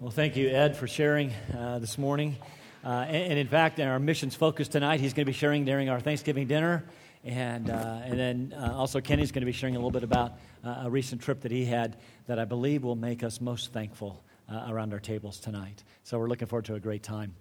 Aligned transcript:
Well, 0.00 0.10
thank 0.10 0.34
you, 0.34 0.48
Ed, 0.48 0.78
for 0.78 0.88
sharing 0.88 1.30
uh, 1.54 1.78
this 1.78 1.98
morning. 1.98 2.38
Uh, 2.82 3.04
and, 3.06 3.32
and, 3.32 3.38
in 3.38 3.48
fact, 3.48 3.78
in 3.78 3.86
our 3.86 3.98
missions 3.98 4.34
focus 4.34 4.66
tonight, 4.66 4.98
he's 4.98 5.12
going 5.12 5.26
to 5.26 5.30
be 5.30 5.36
sharing 5.36 5.66
during 5.66 5.90
our 5.90 6.00
Thanksgiving 6.00 6.46
dinner. 6.46 6.86
And, 7.22 7.68
uh, 7.68 8.00
and 8.02 8.18
then 8.18 8.54
uh, 8.56 8.72
also, 8.74 9.02
Kenny's 9.02 9.30
going 9.30 9.42
to 9.42 9.46
be 9.46 9.52
sharing 9.52 9.76
a 9.76 9.78
little 9.78 9.90
bit 9.90 10.02
about 10.02 10.38
uh, 10.64 10.84
a 10.84 10.90
recent 10.90 11.20
trip 11.20 11.42
that 11.42 11.52
he 11.52 11.66
had 11.66 11.98
that 12.28 12.38
I 12.38 12.46
believe 12.46 12.82
will 12.82 12.96
make 12.96 13.22
us 13.22 13.42
most 13.42 13.74
thankful 13.74 14.24
uh, 14.48 14.68
around 14.70 14.94
our 14.94 15.00
tables 15.00 15.38
tonight. 15.38 15.84
So 16.02 16.18
we're 16.18 16.28
looking 16.28 16.48
forward 16.48 16.64
to 16.64 16.76
a 16.76 16.80
great 16.80 17.02
time 17.02 17.34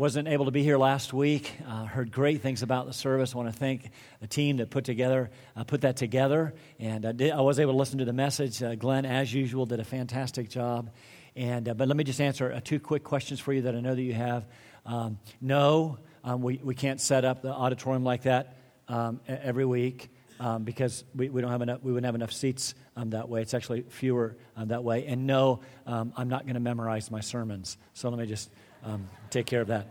wasn't 0.00 0.28
able 0.28 0.46
to 0.46 0.50
be 0.50 0.62
here 0.62 0.78
last 0.78 1.12
week. 1.12 1.52
Uh, 1.68 1.84
heard 1.84 2.10
great 2.10 2.40
things 2.40 2.62
about 2.62 2.86
the 2.86 2.92
service. 2.94 3.34
I 3.34 3.36
want 3.36 3.52
to 3.52 3.58
thank 3.58 3.90
the 4.22 4.26
team 4.26 4.56
that 4.56 4.70
put 4.70 4.84
together 4.84 5.30
uh, 5.54 5.62
put 5.64 5.82
that 5.82 5.98
together, 5.98 6.54
and 6.78 7.04
I, 7.04 7.12
did, 7.12 7.32
I, 7.32 7.42
was 7.42 7.60
able 7.60 7.74
to 7.74 7.78
listen 7.78 7.98
to 7.98 8.06
the 8.06 8.14
message. 8.14 8.62
Uh, 8.62 8.76
Glenn, 8.76 9.04
as 9.04 9.30
usual, 9.34 9.66
did 9.66 9.78
a 9.78 9.84
fantastic 9.84 10.48
job. 10.48 10.88
And 11.36 11.68
uh, 11.68 11.74
but 11.74 11.86
let 11.86 11.98
me 11.98 12.04
just 12.04 12.18
answer 12.18 12.50
uh, 12.50 12.60
two 12.64 12.80
quick 12.80 13.04
questions 13.04 13.40
for 13.40 13.52
you 13.52 13.60
that 13.62 13.74
I 13.74 13.80
know 13.80 13.94
that 13.94 14.00
you 14.00 14.14
have. 14.14 14.46
Um, 14.86 15.18
no, 15.38 15.98
um, 16.24 16.40
we 16.40 16.58
we 16.64 16.74
can't 16.74 16.98
set 16.98 17.26
up 17.26 17.42
the 17.42 17.52
auditorium 17.52 18.02
like 18.02 18.22
that 18.22 18.56
um, 18.88 19.20
every 19.28 19.66
week. 19.66 20.08
Um, 20.40 20.64
because 20.64 21.04
we, 21.14 21.28
we, 21.28 21.42
don't 21.42 21.50
have 21.50 21.60
enough, 21.60 21.82
we 21.82 21.92
wouldn't 21.92 22.06
have 22.06 22.14
enough 22.14 22.32
seats 22.32 22.74
um, 22.96 23.10
that 23.10 23.28
way. 23.28 23.42
It's 23.42 23.52
actually 23.52 23.82
fewer 23.82 24.38
um, 24.56 24.68
that 24.68 24.82
way. 24.82 25.04
And 25.04 25.26
no, 25.26 25.60
um, 25.86 26.14
I'm 26.16 26.30
not 26.30 26.44
going 26.44 26.54
to 26.54 26.60
memorize 26.60 27.10
my 27.10 27.20
sermons. 27.20 27.76
So 27.92 28.08
let 28.08 28.18
me 28.18 28.24
just 28.24 28.48
um, 28.84 29.08
take 29.30 29.46
care 29.46 29.60
of 29.60 29.68
that. 29.68 29.86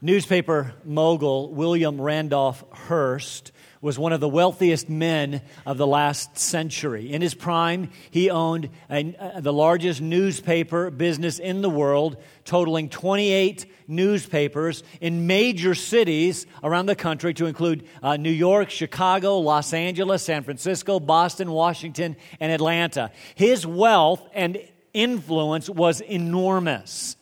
Newspaper 0.00 0.74
mogul 0.84 1.50
William 1.50 1.98
Randolph 2.00 2.62
Hearst 2.72 3.52
was 3.80 3.98
one 3.98 4.14
of 4.14 4.20
the 4.20 4.28
wealthiest 4.28 4.88
men 4.88 5.42
of 5.66 5.76
the 5.76 5.86
last 5.86 6.38
century. 6.38 7.12
In 7.12 7.20
his 7.20 7.34
prime, 7.34 7.90
he 8.10 8.30
owned 8.30 8.70
a, 8.90 9.14
a, 9.18 9.42
the 9.42 9.52
largest 9.52 10.00
newspaper 10.00 10.90
business 10.90 11.38
in 11.38 11.60
the 11.60 11.68
world, 11.68 12.16
totaling 12.46 12.88
28 12.88 13.66
newspapers 13.86 14.82
in 15.02 15.26
major 15.26 15.74
cities 15.74 16.46
around 16.62 16.86
the 16.86 16.96
country, 16.96 17.34
to 17.34 17.44
include 17.44 17.86
uh, 18.02 18.16
New 18.16 18.30
York, 18.30 18.70
Chicago, 18.70 19.38
Los 19.38 19.74
Angeles, 19.74 20.22
San 20.22 20.44
Francisco, 20.44 20.98
Boston, 20.98 21.50
Washington, 21.50 22.16
and 22.40 22.52
Atlanta. 22.52 23.10
His 23.34 23.66
wealth 23.66 24.26
and 24.32 24.58
influence 24.94 25.68
was 25.68 26.00
enormous. 26.00 27.16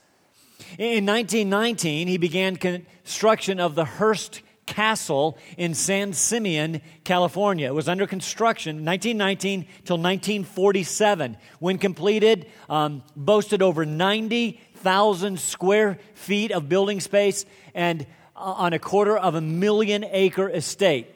In 0.78 1.04
1919, 1.04 2.08
he 2.08 2.16
began 2.16 2.56
construction 2.56 3.60
of 3.60 3.74
the 3.74 3.84
Hearst 3.84 4.40
Castle 4.64 5.36
in 5.58 5.74
San 5.74 6.14
Simeon, 6.14 6.80
California. 7.04 7.66
It 7.66 7.74
was 7.74 7.90
under 7.90 8.06
construction 8.06 8.84
1919 8.84 9.66
till 9.84 9.98
1947. 9.98 11.36
When 11.58 11.76
completed, 11.76 12.46
um, 12.70 13.02
boasted 13.14 13.60
over 13.60 13.84
90,000 13.84 15.38
square 15.38 15.98
feet 16.14 16.52
of 16.52 16.70
building 16.70 17.00
space 17.00 17.44
and 17.74 18.06
uh, 18.34 18.40
on 18.40 18.72
a 18.72 18.78
quarter 18.78 19.18
of 19.18 19.34
a 19.34 19.42
million 19.42 20.04
acre 20.04 20.48
estate. 20.48 21.14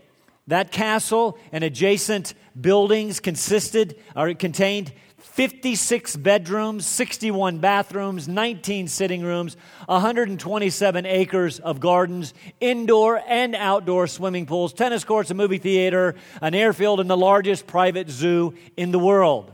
That 0.48 0.70
castle 0.70 1.38
and 1.50 1.64
adjacent 1.64 2.34
buildings 2.60 3.20
consisted 3.20 3.96
or 4.14 4.34
contained 4.34 4.92
56 5.36 6.16
bedrooms, 6.16 6.86
61 6.86 7.58
bathrooms, 7.58 8.26
19 8.26 8.88
sitting 8.88 9.22
rooms, 9.22 9.58
127 9.84 11.04
acres 11.04 11.58
of 11.58 11.78
gardens, 11.78 12.32
indoor 12.58 13.20
and 13.28 13.54
outdoor 13.54 14.06
swimming 14.06 14.46
pools, 14.46 14.72
tennis 14.72 15.04
courts, 15.04 15.30
a 15.30 15.34
movie 15.34 15.58
theater, 15.58 16.14
an 16.40 16.54
airfield, 16.54 17.00
and 17.00 17.10
the 17.10 17.18
largest 17.18 17.66
private 17.66 18.08
zoo 18.08 18.54
in 18.78 18.92
the 18.92 18.98
world. 18.98 19.52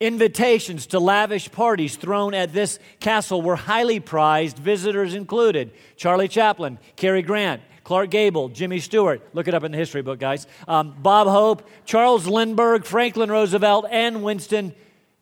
Invitations 0.00 0.86
to 0.86 0.98
lavish 0.98 1.48
parties 1.52 1.94
thrown 1.94 2.34
at 2.34 2.52
this 2.52 2.80
castle 2.98 3.40
were 3.40 3.54
highly 3.54 4.00
prized. 4.00 4.58
Visitors 4.58 5.14
included 5.14 5.70
Charlie 5.96 6.26
Chaplin, 6.26 6.76
Cary 6.96 7.22
Grant, 7.22 7.62
Clark 7.84 8.10
Gable, 8.10 8.48
Jimmy 8.48 8.80
Stewart, 8.80 9.22
look 9.32 9.46
it 9.46 9.54
up 9.54 9.62
in 9.62 9.70
the 9.70 9.78
history 9.78 10.02
book, 10.02 10.18
guys, 10.18 10.48
um, 10.66 10.96
Bob 10.98 11.28
Hope, 11.28 11.68
Charles 11.84 12.26
Lindbergh, 12.26 12.84
Franklin 12.84 13.30
Roosevelt, 13.30 13.86
and 13.88 14.24
Winston 14.24 14.74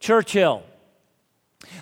Churchill. 0.03 0.65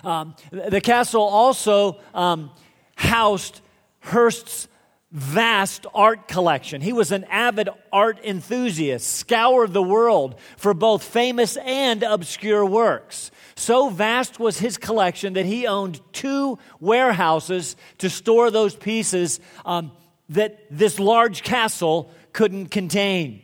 Um, 0.03 0.35
the 0.51 0.79
castle 0.79 1.23
also 1.23 1.99
um, 2.13 2.51
housed 2.95 3.61
Hearst's 3.99 4.67
vast 5.11 5.87
art 5.93 6.27
collection. 6.27 6.81
He 6.81 6.93
was 6.93 7.11
an 7.11 7.23
avid 7.25 7.69
art 7.91 8.23
enthusiast, 8.23 9.11
scoured 9.11 9.73
the 9.73 9.81
world 9.81 10.35
for 10.55 10.75
both 10.75 11.03
famous 11.03 11.57
and 11.57 12.03
obscure 12.03 12.63
works. 12.63 13.31
So 13.55 13.89
vast 13.89 14.39
was 14.39 14.59
his 14.59 14.77
collection 14.77 15.33
that 15.33 15.47
he 15.47 15.65
owned 15.65 15.99
two 16.13 16.59
warehouses 16.79 17.75
to 17.97 18.09
store 18.09 18.51
those 18.51 18.75
pieces 18.75 19.39
um, 19.65 19.91
that 20.29 20.59
this 20.69 20.99
large 20.99 21.41
castle 21.41 22.11
couldn't 22.33 22.67
contain. 22.67 23.41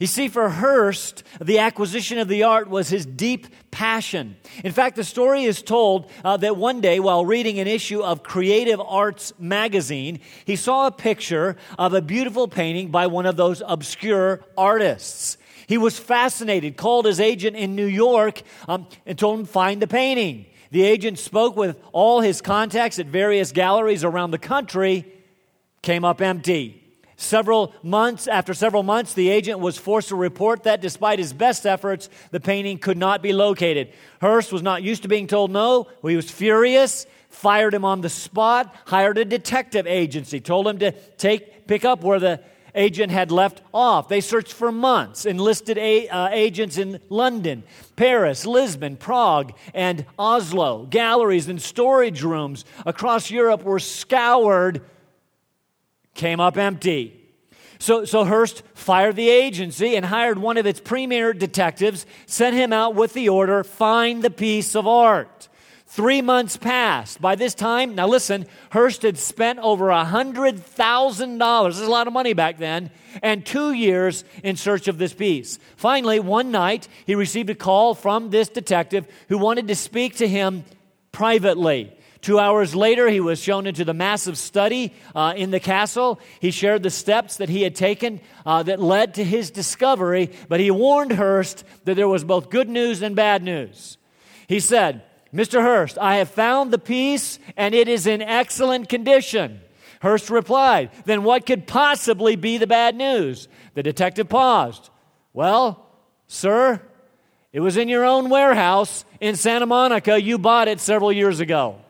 You 0.00 0.06
see, 0.06 0.28
for 0.28 0.48
Hearst, 0.48 1.22
the 1.40 1.60
acquisition 1.60 2.18
of 2.18 2.28
the 2.28 2.42
art 2.42 2.68
was 2.68 2.88
his 2.88 3.06
deep 3.06 3.46
passion. 3.70 4.36
In 4.64 4.72
fact, 4.72 4.96
the 4.96 5.04
story 5.04 5.44
is 5.44 5.62
told 5.62 6.10
uh, 6.24 6.36
that 6.38 6.56
one 6.56 6.80
day, 6.80 6.98
while 7.00 7.24
reading 7.24 7.58
an 7.60 7.66
issue 7.66 8.02
of 8.02 8.22
Creative 8.22 8.80
Arts 8.80 9.32
magazine, 9.38 10.20
he 10.44 10.56
saw 10.56 10.86
a 10.86 10.90
picture 10.90 11.56
of 11.78 11.94
a 11.94 12.02
beautiful 12.02 12.48
painting 12.48 12.90
by 12.90 13.06
one 13.06 13.26
of 13.26 13.36
those 13.36 13.62
obscure 13.66 14.44
artists. 14.56 15.38
He 15.66 15.78
was 15.78 15.98
fascinated, 15.98 16.76
called 16.76 17.06
his 17.06 17.20
agent 17.20 17.56
in 17.56 17.74
New 17.74 17.86
York, 17.86 18.42
um, 18.68 18.86
and 19.06 19.18
told 19.18 19.40
him 19.40 19.46
find 19.46 19.80
the 19.80 19.86
painting. 19.86 20.46
The 20.70 20.82
agent 20.82 21.18
spoke 21.18 21.56
with 21.56 21.80
all 21.92 22.20
his 22.20 22.40
contacts 22.40 22.98
at 22.98 23.06
various 23.06 23.52
galleries 23.52 24.02
around 24.04 24.32
the 24.32 24.38
country, 24.38 25.06
came 25.82 26.04
up 26.04 26.20
empty. 26.20 26.83
Several 27.16 27.72
months, 27.82 28.26
after 28.26 28.54
several 28.54 28.82
months, 28.82 29.14
the 29.14 29.28
agent 29.28 29.60
was 29.60 29.78
forced 29.78 30.08
to 30.08 30.16
report 30.16 30.64
that 30.64 30.80
despite 30.80 31.18
his 31.18 31.32
best 31.32 31.64
efforts, 31.64 32.08
the 32.32 32.40
painting 32.40 32.78
could 32.78 32.98
not 32.98 33.22
be 33.22 33.32
located. 33.32 33.92
Hearst 34.20 34.52
was 34.52 34.62
not 34.62 34.82
used 34.82 35.02
to 35.02 35.08
being 35.08 35.26
told 35.26 35.50
no. 35.50 35.88
He 36.02 36.16
was 36.16 36.30
furious, 36.30 37.06
fired 37.28 37.72
him 37.72 37.84
on 37.84 38.00
the 38.00 38.08
spot, 38.08 38.74
hired 38.86 39.18
a 39.18 39.24
detective 39.24 39.86
agency, 39.86 40.40
told 40.40 40.66
him 40.66 40.78
to 40.78 40.92
take, 41.16 41.66
pick 41.68 41.84
up 41.84 42.02
where 42.02 42.18
the 42.18 42.40
agent 42.74 43.12
had 43.12 43.30
left 43.30 43.62
off. 43.72 44.08
They 44.08 44.20
searched 44.20 44.52
for 44.52 44.72
months, 44.72 45.26
enlisted 45.26 45.78
a, 45.78 46.08
uh, 46.08 46.28
agents 46.32 46.76
in 46.78 47.00
London, 47.08 47.62
Paris, 47.94 48.44
Lisbon, 48.44 48.96
Prague, 48.96 49.52
and 49.72 50.04
Oslo. 50.18 50.86
Galleries 50.86 51.48
and 51.48 51.62
storage 51.62 52.22
rooms 52.22 52.64
across 52.84 53.30
Europe 53.30 53.62
were 53.62 53.78
scoured 53.78 54.82
came 56.14 56.40
up 56.40 56.56
empty. 56.56 57.20
So, 57.78 58.04
so 58.04 58.24
Hearst 58.24 58.62
fired 58.74 59.16
the 59.16 59.28
agency 59.28 59.96
and 59.96 60.06
hired 60.06 60.38
one 60.38 60.56
of 60.56 60.66
its 60.66 60.80
premier 60.80 61.32
detectives, 61.34 62.06
sent 62.26 62.56
him 62.56 62.72
out 62.72 62.94
with 62.94 63.12
the 63.12 63.28
order 63.28 63.62
find 63.64 64.22
the 64.22 64.30
piece 64.30 64.74
of 64.74 64.86
art. 64.86 65.48
Three 65.86 66.22
months 66.22 66.56
passed. 66.56 67.20
By 67.20 67.34
this 67.36 67.54
time, 67.54 67.94
now 67.94 68.08
listen, 68.08 68.46
Hearst 68.70 69.02
had 69.02 69.18
spent 69.18 69.58
over 69.60 69.90
a 69.90 70.04
$100,000, 70.04 71.68
this 71.68 71.76
is 71.78 71.86
a 71.86 71.90
lot 71.90 72.06
of 72.06 72.12
money 72.12 72.32
back 72.32 72.58
then, 72.58 72.90
and 73.22 73.44
two 73.46 73.72
years 73.72 74.24
in 74.42 74.56
search 74.56 74.88
of 74.88 74.98
this 74.98 75.12
piece. 75.12 75.58
Finally, 75.76 76.20
one 76.20 76.50
night, 76.50 76.88
he 77.06 77.14
received 77.14 77.50
a 77.50 77.54
call 77.54 77.94
from 77.94 78.30
this 78.30 78.48
detective 78.48 79.06
who 79.28 79.38
wanted 79.38 79.68
to 79.68 79.76
speak 79.76 80.16
to 80.16 80.26
him 80.26 80.64
privately. 81.12 81.96
Two 82.24 82.38
hours 82.38 82.74
later, 82.74 83.06
he 83.10 83.20
was 83.20 83.38
shown 83.38 83.66
into 83.66 83.84
the 83.84 83.92
massive 83.92 84.38
study 84.38 84.94
uh, 85.14 85.34
in 85.36 85.50
the 85.50 85.60
castle. 85.60 86.18
He 86.40 86.52
shared 86.52 86.82
the 86.82 86.88
steps 86.88 87.36
that 87.36 87.50
he 87.50 87.60
had 87.60 87.74
taken 87.74 88.18
uh, 88.46 88.62
that 88.62 88.80
led 88.80 89.12
to 89.16 89.24
his 89.24 89.50
discovery, 89.50 90.30
but 90.48 90.58
he 90.58 90.70
warned 90.70 91.12
Hearst 91.12 91.64
that 91.84 91.96
there 91.96 92.08
was 92.08 92.24
both 92.24 92.48
good 92.48 92.70
news 92.70 93.02
and 93.02 93.14
bad 93.14 93.42
news. 93.42 93.98
He 94.46 94.58
said, 94.58 95.02
Mr. 95.34 95.60
Hearst, 95.60 95.98
I 95.98 96.16
have 96.16 96.30
found 96.30 96.70
the 96.70 96.78
piece 96.78 97.38
and 97.58 97.74
it 97.74 97.88
is 97.88 98.06
in 98.06 98.22
excellent 98.22 98.88
condition. 98.88 99.60
Hearst 100.00 100.30
replied, 100.30 100.92
Then 101.04 101.24
what 101.24 101.44
could 101.44 101.66
possibly 101.66 102.36
be 102.36 102.56
the 102.56 102.66
bad 102.66 102.96
news? 102.96 103.48
The 103.74 103.82
detective 103.82 104.30
paused. 104.30 104.88
Well, 105.34 105.90
sir, 106.26 106.80
it 107.52 107.60
was 107.60 107.76
in 107.76 107.90
your 107.90 108.06
own 108.06 108.30
warehouse 108.30 109.04
in 109.20 109.36
Santa 109.36 109.66
Monica. 109.66 110.18
You 110.18 110.38
bought 110.38 110.68
it 110.68 110.80
several 110.80 111.12
years 111.12 111.40
ago. 111.40 111.83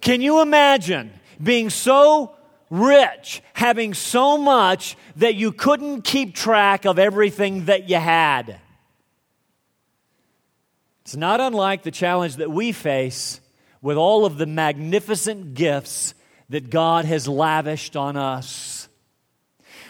Can 0.00 0.20
you 0.20 0.40
imagine 0.40 1.12
being 1.42 1.70
so 1.70 2.34
rich, 2.70 3.42
having 3.52 3.94
so 3.94 4.38
much 4.38 4.96
that 5.16 5.34
you 5.34 5.52
couldn't 5.52 6.02
keep 6.02 6.34
track 6.34 6.84
of 6.84 6.98
everything 6.98 7.66
that 7.66 7.88
you 7.88 7.96
had? 7.96 8.60
It's 11.02 11.16
not 11.16 11.40
unlike 11.40 11.82
the 11.82 11.90
challenge 11.90 12.36
that 12.36 12.50
we 12.50 12.72
face 12.72 13.40
with 13.82 13.96
all 13.96 14.24
of 14.24 14.38
the 14.38 14.46
magnificent 14.46 15.54
gifts 15.54 16.14
that 16.50 16.70
God 16.70 17.04
has 17.04 17.26
lavished 17.26 17.96
on 17.96 18.16
us. 18.16 18.88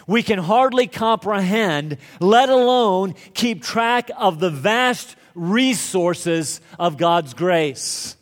we 0.06 0.22
can 0.22 0.38
hardly 0.38 0.86
comprehend, 0.86 1.96
let 2.20 2.48
alone 2.48 3.14
keep 3.34 3.62
track 3.62 4.10
of 4.16 4.40
the 4.40 4.50
vast 4.50 5.14
resources 5.34 6.60
of 6.78 6.96
God's 6.96 7.34
grace. 7.34 8.16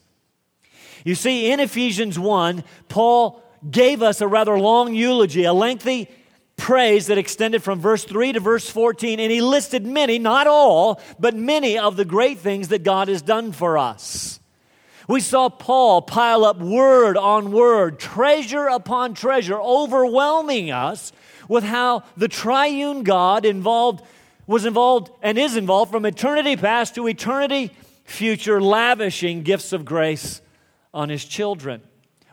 You 1.08 1.14
see, 1.14 1.50
in 1.50 1.58
Ephesians 1.58 2.18
1, 2.18 2.62
Paul 2.90 3.42
gave 3.70 4.02
us 4.02 4.20
a 4.20 4.28
rather 4.28 4.60
long 4.60 4.92
eulogy, 4.92 5.44
a 5.44 5.54
lengthy 5.54 6.06
praise 6.58 7.06
that 7.06 7.16
extended 7.16 7.62
from 7.62 7.80
verse 7.80 8.04
3 8.04 8.32
to 8.32 8.40
verse 8.40 8.68
14, 8.68 9.18
and 9.18 9.32
he 9.32 9.40
listed 9.40 9.86
many, 9.86 10.18
not 10.18 10.46
all, 10.46 11.00
but 11.18 11.34
many 11.34 11.78
of 11.78 11.96
the 11.96 12.04
great 12.04 12.40
things 12.40 12.68
that 12.68 12.82
God 12.82 13.08
has 13.08 13.22
done 13.22 13.52
for 13.52 13.78
us. 13.78 14.38
We 15.08 15.22
saw 15.22 15.48
Paul 15.48 16.02
pile 16.02 16.44
up 16.44 16.58
word 16.58 17.16
on 17.16 17.52
word, 17.52 17.98
treasure 17.98 18.66
upon 18.66 19.14
treasure, 19.14 19.58
overwhelming 19.58 20.70
us 20.70 21.12
with 21.48 21.64
how 21.64 22.02
the 22.18 22.28
triune 22.28 23.02
God 23.02 23.46
involved 23.46 24.04
was 24.46 24.66
involved 24.66 25.10
and 25.22 25.38
is 25.38 25.56
involved 25.56 25.90
from 25.90 26.04
eternity 26.04 26.54
past 26.54 26.96
to 26.96 27.06
eternity 27.06 27.70
future, 28.04 28.60
lavishing 28.60 29.42
gifts 29.42 29.72
of 29.72 29.86
grace 29.86 30.42
on 30.98 31.08
his 31.08 31.24
children. 31.24 31.80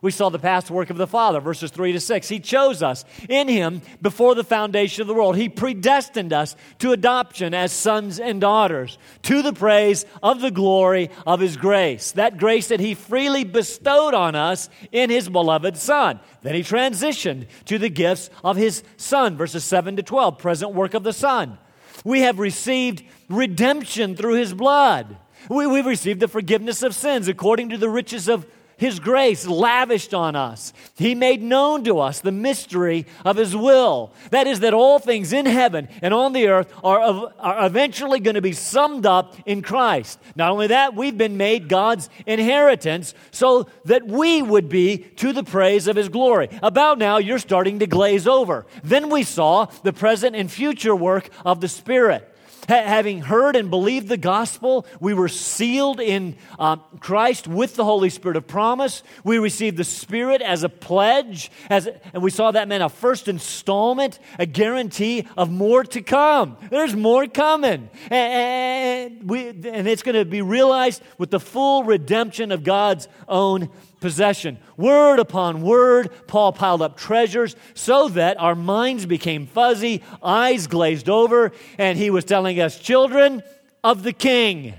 We 0.01 0.11
saw 0.11 0.29
the 0.29 0.39
past 0.39 0.69
work 0.69 0.89
of 0.89 0.97
the 0.97 1.07
Father, 1.07 1.39
verses 1.39 1.71
3 1.71 1.93
to 1.93 1.99
6. 1.99 2.27
He 2.27 2.39
chose 2.39 2.83
us 2.83 3.05
in 3.29 3.47
Him 3.47 3.81
before 4.01 4.35
the 4.35 4.43
foundation 4.43 5.01
of 5.01 5.07
the 5.07 5.13
world. 5.13 5.37
He 5.37 5.49
predestined 5.49 6.33
us 6.33 6.55
to 6.79 6.91
adoption 6.91 7.53
as 7.53 7.71
sons 7.71 8.19
and 8.19 8.41
daughters, 8.41 8.97
to 9.23 9.41
the 9.41 9.53
praise 9.53 10.05
of 10.21 10.41
the 10.41 10.51
glory 10.51 11.09
of 11.25 11.39
His 11.39 11.57
grace. 11.57 12.11
That 12.11 12.37
grace 12.37 12.67
that 12.67 12.79
He 12.79 12.93
freely 12.93 13.45
bestowed 13.45 14.13
on 14.13 14.35
us 14.35 14.69
in 14.91 15.09
His 15.09 15.29
beloved 15.29 15.77
Son. 15.77 16.19
Then 16.41 16.55
He 16.55 16.61
transitioned 16.61 17.47
to 17.65 17.79
the 17.79 17.89
gifts 17.89 18.29
of 18.43 18.57
His 18.57 18.83
Son, 18.97 19.37
verses 19.37 19.63
7 19.63 19.95
to 19.95 20.03
12, 20.03 20.37
present 20.37 20.73
work 20.73 20.93
of 20.93 21.03
the 21.03 21.13
Son. 21.13 21.57
We 22.03 22.21
have 22.21 22.37
received 22.37 23.03
redemption 23.29 24.15
through 24.15 24.35
His 24.35 24.53
blood. 24.53 25.17
We, 25.49 25.65
have 25.65 25.85
received 25.85 26.19
the 26.19 26.27
forgiveness 26.27 26.83
of 26.83 26.95
sins 26.95 27.27
according 27.27 27.69
to 27.69 27.77
the 27.77 27.89
riches 27.89 28.27
of 28.27 28.45
his 28.77 28.99
grace 28.99 29.47
lavished 29.47 30.13
on 30.13 30.35
us. 30.35 30.73
He 30.95 31.15
made 31.15 31.41
known 31.41 31.83
to 31.85 31.99
us 31.99 32.19
the 32.19 32.31
mystery 32.31 33.05
of 33.23 33.37
His 33.37 33.55
will. 33.55 34.11
That 34.31 34.47
is, 34.47 34.59
that 34.61 34.73
all 34.73 34.99
things 34.99 35.31
in 35.31 35.45
heaven 35.45 35.87
and 36.01 36.13
on 36.13 36.33
the 36.33 36.47
earth 36.47 36.73
are, 36.83 37.31
are 37.39 37.65
eventually 37.65 38.19
going 38.19 38.35
to 38.35 38.41
be 38.41 38.51
summed 38.51 39.05
up 39.05 39.35
in 39.45 39.61
Christ. 39.61 40.19
Not 40.35 40.51
only 40.51 40.67
that, 40.67 40.95
we've 40.95 41.17
been 41.17 41.37
made 41.37 41.69
God's 41.69 42.09
inheritance 42.25 43.13
so 43.31 43.67
that 43.85 44.05
we 44.05 44.41
would 44.41 44.67
be 44.67 44.97
to 44.97 45.31
the 45.31 45.43
praise 45.43 45.87
of 45.87 45.95
His 45.95 46.09
glory. 46.09 46.49
About 46.61 46.97
now, 46.97 47.17
you're 47.17 47.39
starting 47.39 47.79
to 47.79 47.87
glaze 47.87 48.27
over. 48.27 48.65
Then 48.83 49.09
we 49.09 49.23
saw 49.23 49.65
the 49.83 49.93
present 49.93 50.35
and 50.35 50.51
future 50.51 50.95
work 50.95 51.29
of 51.45 51.61
the 51.61 51.69
Spirit 51.69 52.34
having 52.67 53.21
heard 53.21 53.55
and 53.55 53.69
believed 53.69 54.07
the 54.07 54.17
gospel, 54.17 54.85
we 54.99 55.13
were 55.13 55.27
sealed 55.27 55.99
in 55.99 56.35
uh, 56.57 56.77
Christ 56.99 57.47
with 57.47 57.75
the 57.75 57.83
Holy 57.83 58.09
Spirit 58.09 58.37
of 58.37 58.47
promise. 58.47 59.03
We 59.23 59.37
received 59.37 59.77
the 59.77 59.83
Spirit 59.83 60.41
as 60.41 60.63
a 60.63 60.69
pledge, 60.69 61.51
as, 61.69 61.87
and 62.13 62.23
we 62.23 62.31
saw 62.31 62.51
that 62.51 62.67
meant 62.67 62.83
a 62.83 62.89
first 62.89 63.27
installment, 63.27 64.19
a 64.39 64.45
guarantee 64.45 65.27
of 65.37 65.51
more 65.51 65.83
to 65.83 66.01
come. 66.01 66.57
There's 66.69 66.95
more 66.95 67.27
coming. 67.27 67.89
And, 68.09 69.29
we, 69.29 69.49
and 69.49 69.87
it's 69.87 70.03
going 70.03 70.15
to 70.15 70.25
be 70.25 70.41
realized 70.41 71.01
with 71.17 71.31
the 71.31 71.39
full 71.39 71.83
redemption 71.83 72.51
of 72.51 72.63
God's 72.63 73.07
own 73.27 73.69
possession. 73.99 74.57
Word 74.77 75.19
upon 75.19 75.61
word, 75.61 76.09
Paul 76.27 76.53
piled 76.53 76.81
up 76.81 76.97
treasures 76.97 77.55
so 77.73 78.09
that 78.09 78.39
our 78.39 78.55
minds 78.55 79.05
became 79.05 79.47
fuzzy, 79.47 80.03
eyes 80.23 80.67
glazed 80.67 81.09
over, 81.09 81.51
and 81.77 81.97
he 81.97 82.09
was 82.09 82.25
telling 82.25 82.59
us, 82.59 82.79
Children 82.79 83.43
of 83.83 84.03
the 84.03 84.13
king, 84.13 84.73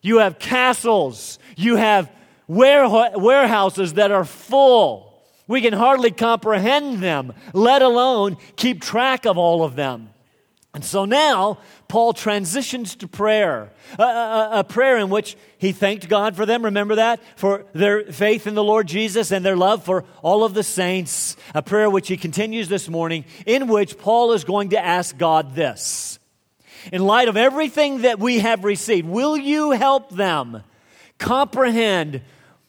you 0.00 0.18
have 0.18 0.38
castles, 0.38 1.38
you 1.56 1.76
have 1.76 2.10
warehouses 2.46 3.94
that 3.94 4.10
are 4.10 4.24
full. 4.24 5.22
We 5.46 5.60
can 5.60 5.74
hardly 5.74 6.10
comprehend 6.10 7.02
them, 7.02 7.34
let 7.52 7.82
alone 7.82 8.38
keep 8.56 8.80
track 8.80 9.26
of 9.26 9.36
all 9.36 9.62
of 9.62 9.76
them. 9.76 10.13
And 10.74 10.84
so 10.84 11.04
now, 11.04 11.58
Paul 11.86 12.12
transitions 12.12 12.96
to 12.96 13.06
prayer, 13.06 13.70
a, 13.96 14.02
a, 14.02 14.48
a, 14.54 14.64
prayer 14.64 14.98
in 14.98 15.08
which 15.08 15.36
he 15.56 15.70
thanked 15.70 16.08
God 16.08 16.34
for 16.34 16.44
them, 16.44 16.64
remember 16.64 16.96
that? 16.96 17.20
For 17.36 17.64
their 17.72 18.02
faith 18.10 18.48
in 18.48 18.56
the 18.56 18.64
Lord 18.64 18.88
Jesus 18.88 19.30
and 19.30 19.44
their 19.44 19.56
love 19.56 19.84
for 19.84 20.04
all 20.20 20.42
of 20.42 20.52
the 20.52 20.64
saints. 20.64 21.36
A 21.54 21.62
prayer 21.62 21.88
which 21.88 22.08
he 22.08 22.16
continues 22.16 22.68
this 22.68 22.88
morning, 22.88 23.24
in 23.46 23.68
which 23.68 23.96
Paul 23.98 24.32
is 24.32 24.42
going 24.42 24.70
to 24.70 24.84
ask 24.84 25.16
God 25.16 25.54
this 25.54 26.18
In 26.90 27.04
light 27.04 27.28
of 27.28 27.36
everything 27.36 28.02
that 28.02 28.18
we 28.18 28.40
have 28.40 28.64
received, 28.64 29.08
will 29.08 29.36
you 29.36 29.70
help 29.70 30.10
them 30.10 30.64
comprehend 31.18 32.22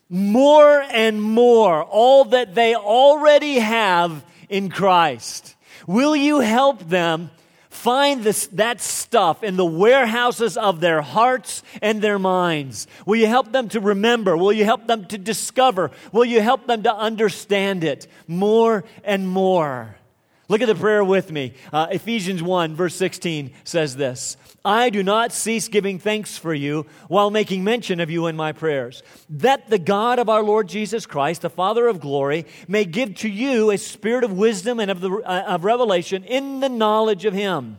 more 0.10 0.80
and 0.80 1.20
more 1.20 1.84
all 1.84 2.26
that 2.26 2.54
they 2.54 2.76
already 2.76 3.58
have 3.58 4.24
in 4.48 4.70
Christ? 4.70 5.56
Will 5.88 6.16
you 6.16 6.40
help 6.40 6.88
them? 6.88 7.32
Find 7.86 8.24
this, 8.24 8.48
that 8.54 8.82
stuff 8.82 9.44
in 9.44 9.58
the 9.58 9.66
warehouses 9.66 10.58
of 10.58 10.80
their 10.80 11.04
hearts 11.04 11.62
and 11.84 12.02
their 12.02 12.18
minds. 12.18 12.88
Will 13.06 13.18
you 13.18 13.28
help 13.28 13.52
them 13.52 13.70
to 13.70 13.80
remember? 13.80 14.36
Will 14.36 14.52
you 14.52 14.66
help 14.66 14.88
them 14.88 15.06
to 15.06 15.20
discover? 15.20 15.92
Will 16.12 16.26
you 16.26 16.42
help 16.42 16.66
them 16.66 16.82
to 16.82 16.92
understand 16.92 17.84
it 17.84 18.08
more 18.26 18.86
and 19.04 19.30
more? 19.30 19.98
Look 20.48 20.62
at 20.62 20.68
the 20.68 20.74
prayer 20.74 21.04
with 21.04 21.32
me. 21.32 21.54
Uh, 21.72 21.86
Ephesians 21.92 22.42
1, 22.42 22.76
verse 22.76 22.96
16 22.96 23.52
says 23.64 23.96
this 23.96 24.36
I 24.66 24.90
do 24.90 25.04
not 25.04 25.32
cease 25.32 25.68
giving 25.68 26.00
thanks 26.00 26.38
for 26.38 26.54
you 26.54 26.88
while 27.08 27.30
making 27.30 27.64
mention 27.64 28.00
of 28.00 28.10
you 28.10 28.26
in 28.26 28.36
my 28.36 28.52
prayers, 28.52 29.04
that 29.30 29.70
the 29.70 29.78
God 29.78 30.18
of 30.18 30.28
our 30.28 30.42
Lord 30.42 30.68
Jesus 30.68 31.06
Christ, 31.06 31.44
the 31.44 31.50
Father 31.50 31.88
of 31.88 32.00
glory, 32.00 32.48
may 32.68 32.84
give 32.84 33.16
to 33.18 33.30
you 33.30 33.70
a 33.70 33.78
spirit 33.78 34.24
of 34.24 34.34
wisdom 34.34 34.80
and 34.80 34.90
of, 34.90 35.02
the, 35.02 35.12
uh, 35.12 35.44
of 35.48 35.64
revelation 35.64 36.24
in 36.24 36.62
the 36.62 36.70
knowledge 36.70 37.26
of 37.26 37.34
him 37.34 37.78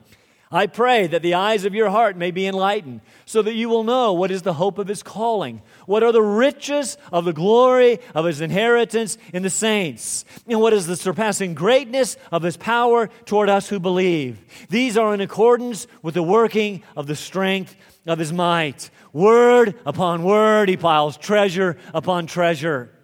I 0.50 0.68
pray 0.68 1.08
that 1.08 1.22
the 1.22 1.34
eyes 1.34 1.64
of 1.64 1.74
your 1.74 1.90
heart 1.90 2.16
may 2.16 2.30
be 2.30 2.46
enlightened, 2.46 3.00
so 3.24 3.42
that 3.42 3.54
you 3.54 3.68
will 3.68 3.82
know 3.82 4.12
what 4.12 4.30
is 4.30 4.42
the 4.42 4.54
hope 4.54 4.78
of 4.78 4.86
his 4.86 5.02
calling, 5.02 5.60
what 5.86 6.04
are 6.04 6.12
the 6.12 6.22
riches 6.22 6.96
of 7.10 7.24
the 7.24 7.32
glory 7.32 7.98
of 8.14 8.24
his 8.24 8.40
inheritance 8.40 9.18
in 9.32 9.42
the 9.42 9.50
saints, 9.50 10.24
and 10.46 10.60
what 10.60 10.72
is 10.72 10.86
the 10.86 10.94
surpassing 10.94 11.54
greatness 11.54 12.16
of 12.30 12.44
his 12.44 12.56
power 12.56 13.08
toward 13.24 13.48
us 13.48 13.68
who 13.68 13.80
believe. 13.80 14.38
These 14.68 14.96
are 14.96 15.12
in 15.12 15.20
accordance 15.20 15.88
with 16.00 16.14
the 16.14 16.22
working 16.22 16.84
of 16.96 17.08
the 17.08 17.16
strength 17.16 17.74
of 18.06 18.20
his 18.20 18.32
might. 18.32 18.90
Word 19.12 19.74
upon 19.84 20.22
word, 20.22 20.68
he 20.68 20.76
piles 20.76 21.16
treasure 21.16 21.76
upon 21.92 22.26
treasure. 22.26 22.95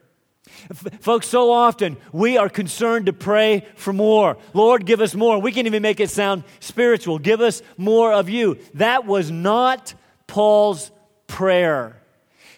Folks, 1.00 1.26
so 1.28 1.50
often 1.52 1.96
we 2.12 2.36
are 2.36 2.48
concerned 2.48 3.06
to 3.06 3.12
pray 3.12 3.66
for 3.76 3.92
more. 3.92 4.36
Lord, 4.54 4.86
give 4.86 5.00
us 5.00 5.14
more. 5.14 5.38
We 5.40 5.52
can 5.52 5.66
even 5.66 5.82
make 5.82 6.00
it 6.00 6.10
sound 6.10 6.44
spiritual. 6.60 7.18
Give 7.18 7.40
us 7.40 7.62
more 7.76 8.12
of 8.12 8.28
you. 8.28 8.58
That 8.74 9.04
was 9.06 9.30
not 9.30 9.94
Paul's 10.26 10.90
prayer. 11.26 11.96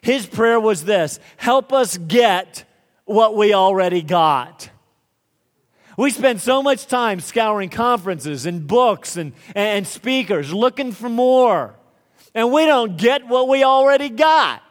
His 0.03 0.27
prayer 0.27 0.61
was 0.61 0.85
this 0.85 1.19
help 1.37 1.73
us 1.73 1.97
get 1.97 2.65
what 3.05 3.37
we 3.37 3.55
already 3.55 4.03
got. 4.03 4.69
We 5.97 6.11
spend 6.11 6.41
so 6.41 6.63
much 6.63 6.87
time 6.87 7.21
scouring 7.21 7.71
conferences 7.71 8.47
and 8.47 8.67
books 8.67 9.17
and, 9.17 9.33
and 9.55 9.87
speakers 9.87 10.53
looking 10.53 10.91
for 10.91 11.09
more, 11.09 11.77
and 12.35 12.53
we 12.53 12.67
don't 12.67 12.97
get 12.97 13.29
what 13.29 13.49
we 13.49 13.63
already 13.63 14.09
got. 14.09 14.63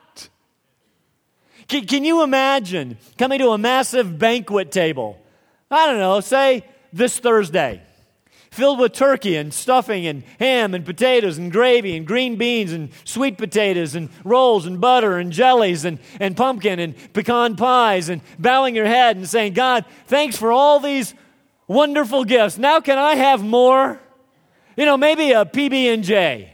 Can, 1.68 1.86
can 1.86 2.04
you 2.04 2.24
imagine 2.24 2.98
coming 3.18 3.40
to 3.40 3.50
a 3.50 3.58
massive 3.58 4.18
banquet 4.18 4.72
table? 4.72 5.20
I 5.70 5.88
don't 5.88 6.00
know, 6.00 6.20
say 6.20 6.66
this 6.92 7.18
Thursday, 7.18 7.82
filled 8.52 8.80
with 8.80 8.94
turkey 8.94 9.36
and 9.36 9.52
stuffing 9.52 10.06
and 10.06 10.24
ham 10.40 10.76
and 10.76 10.86
potatoes 10.86 11.40
and 11.40 11.52
gravy 11.52 11.98
and 11.98 12.06
green 12.06 12.36
beans 12.36 12.72
and 12.72 12.90
sweet 13.04 13.38
potatoes 13.38 13.96
and 13.96 14.10
rolls 14.24 14.68
and 14.68 14.80
butter 14.80 15.18
and 15.18 15.32
jellies 15.32 15.86
and, 15.86 15.98
and 16.20 16.38
pumpkin 16.38 16.80
and 16.80 16.96
pecan 17.14 17.56
pies 17.56 18.10
and 18.10 18.22
bowing 18.38 18.76
your 18.76 18.86
head 18.86 19.18
and 19.18 19.28
saying, 19.28 19.54
God, 19.54 19.86
thanks 20.06 20.38
for 20.38 20.52
all 20.52 20.80
these 20.80 21.16
wonderful 21.68 22.24
gifts. 22.24 22.60
Now 22.60 22.80
can 22.80 23.00
I 23.00 23.16
have 23.16 23.44
more? 23.44 24.00
You 24.78 24.86
know, 24.86 24.98
maybe 24.98 25.32
a 25.32 25.46
PB&J. 25.46 26.52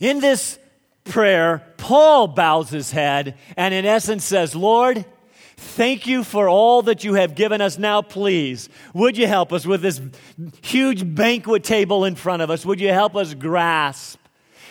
In 0.00 0.20
this 0.20 0.58
prayer, 1.04 1.67
Paul 1.78 2.28
bows 2.28 2.68
his 2.68 2.90
head 2.90 3.38
and, 3.56 3.72
in 3.72 3.86
essence, 3.86 4.24
says, 4.24 4.54
Lord, 4.54 5.06
Thank 5.60 6.06
you 6.06 6.22
for 6.22 6.48
all 6.48 6.82
that 6.82 7.02
you 7.02 7.14
have 7.14 7.34
given 7.34 7.60
us. 7.60 7.78
Now, 7.78 8.00
please, 8.00 8.68
would 8.94 9.18
you 9.18 9.26
help 9.26 9.52
us 9.52 9.66
with 9.66 9.82
this 9.82 10.00
huge 10.62 11.16
banquet 11.16 11.64
table 11.64 12.04
in 12.04 12.14
front 12.14 12.42
of 12.42 12.50
us? 12.50 12.64
Would 12.64 12.80
you 12.80 12.92
help 12.92 13.16
us 13.16 13.34
grasp 13.34 14.20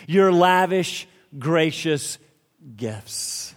your 0.07 0.31
lavish, 0.31 1.05
gracious 1.37 2.17
gifts? 2.77 3.53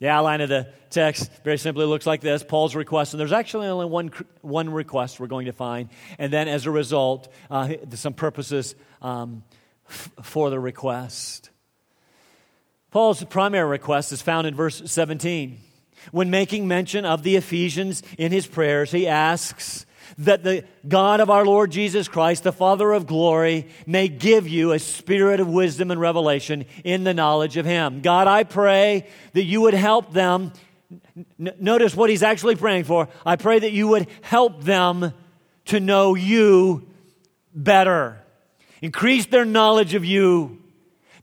The 0.00 0.08
outline 0.08 0.40
of 0.40 0.48
the 0.48 0.66
text 0.90 1.30
very 1.44 1.58
simply 1.58 1.84
looks 1.84 2.06
like 2.06 2.22
this 2.22 2.42
Paul's 2.42 2.74
request, 2.74 3.12
and 3.12 3.20
there's 3.20 3.32
actually 3.32 3.68
only 3.68 3.86
one, 3.86 4.10
one 4.40 4.70
request 4.70 5.20
we're 5.20 5.28
going 5.28 5.46
to 5.46 5.52
find. 5.52 5.90
And 6.18 6.32
then 6.32 6.48
as 6.48 6.66
a 6.66 6.72
result, 6.72 7.32
uh, 7.52 7.74
some 7.94 8.14
purposes 8.14 8.74
um, 9.00 9.44
f- 9.88 10.10
for 10.22 10.50
the 10.50 10.58
request. 10.58 11.50
Paul's 12.90 13.22
primary 13.24 13.68
request 13.68 14.12
is 14.12 14.22
found 14.22 14.46
in 14.46 14.54
verse 14.54 14.82
17. 14.84 15.58
When 16.10 16.30
making 16.30 16.66
mention 16.66 17.04
of 17.04 17.22
the 17.22 17.36
Ephesians 17.36 18.02
in 18.16 18.32
his 18.32 18.46
prayers, 18.46 18.90
he 18.90 19.06
asks 19.06 19.84
that 20.16 20.42
the 20.42 20.64
God 20.86 21.20
of 21.20 21.28
our 21.28 21.44
Lord 21.44 21.70
Jesus 21.70 22.08
Christ, 22.08 22.42
the 22.42 22.52
Father 22.52 22.92
of 22.92 23.06
glory, 23.06 23.66
may 23.86 24.08
give 24.08 24.48
you 24.48 24.72
a 24.72 24.78
spirit 24.78 25.38
of 25.38 25.48
wisdom 25.48 25.90
and 25.90 26.00
revelation 26.00 26.64
in 26.82 27.04
the 27.04 27.12
knowledge 27.12 27.56
of 27.56 27.66
him. 27.66 28.00
God, 28.00 28.26
I 28.26 28.44
pray 28.44 29.06
that 29.34 29.44
you 29.44 29.60
would 29.62 29.74
help 29.74 30.12
them. 30.12 30.52
N- 31.38 31.54
notice 31.60 31.94
what 31.94 32.08
he's 32.08 32.22
actually 32.22 32.56
praying 32.56 32.84
for. 32.84 33.08
I 33.26 33.36
pray 33.36 33.58
that 33.58 33.72
you 33.72 33.88
would 33.88 34.08
help 34.22 34.64
them 34.64 35.12
to 35.66 35.78
know 35.78 36.14
you 36.14 36.88
better. 37.54 38.20
Increase 38.80 39.26
their 39.26 39.44
knowledge 39.44 39.94
of 39.94 40.04
you, 40.04 40.58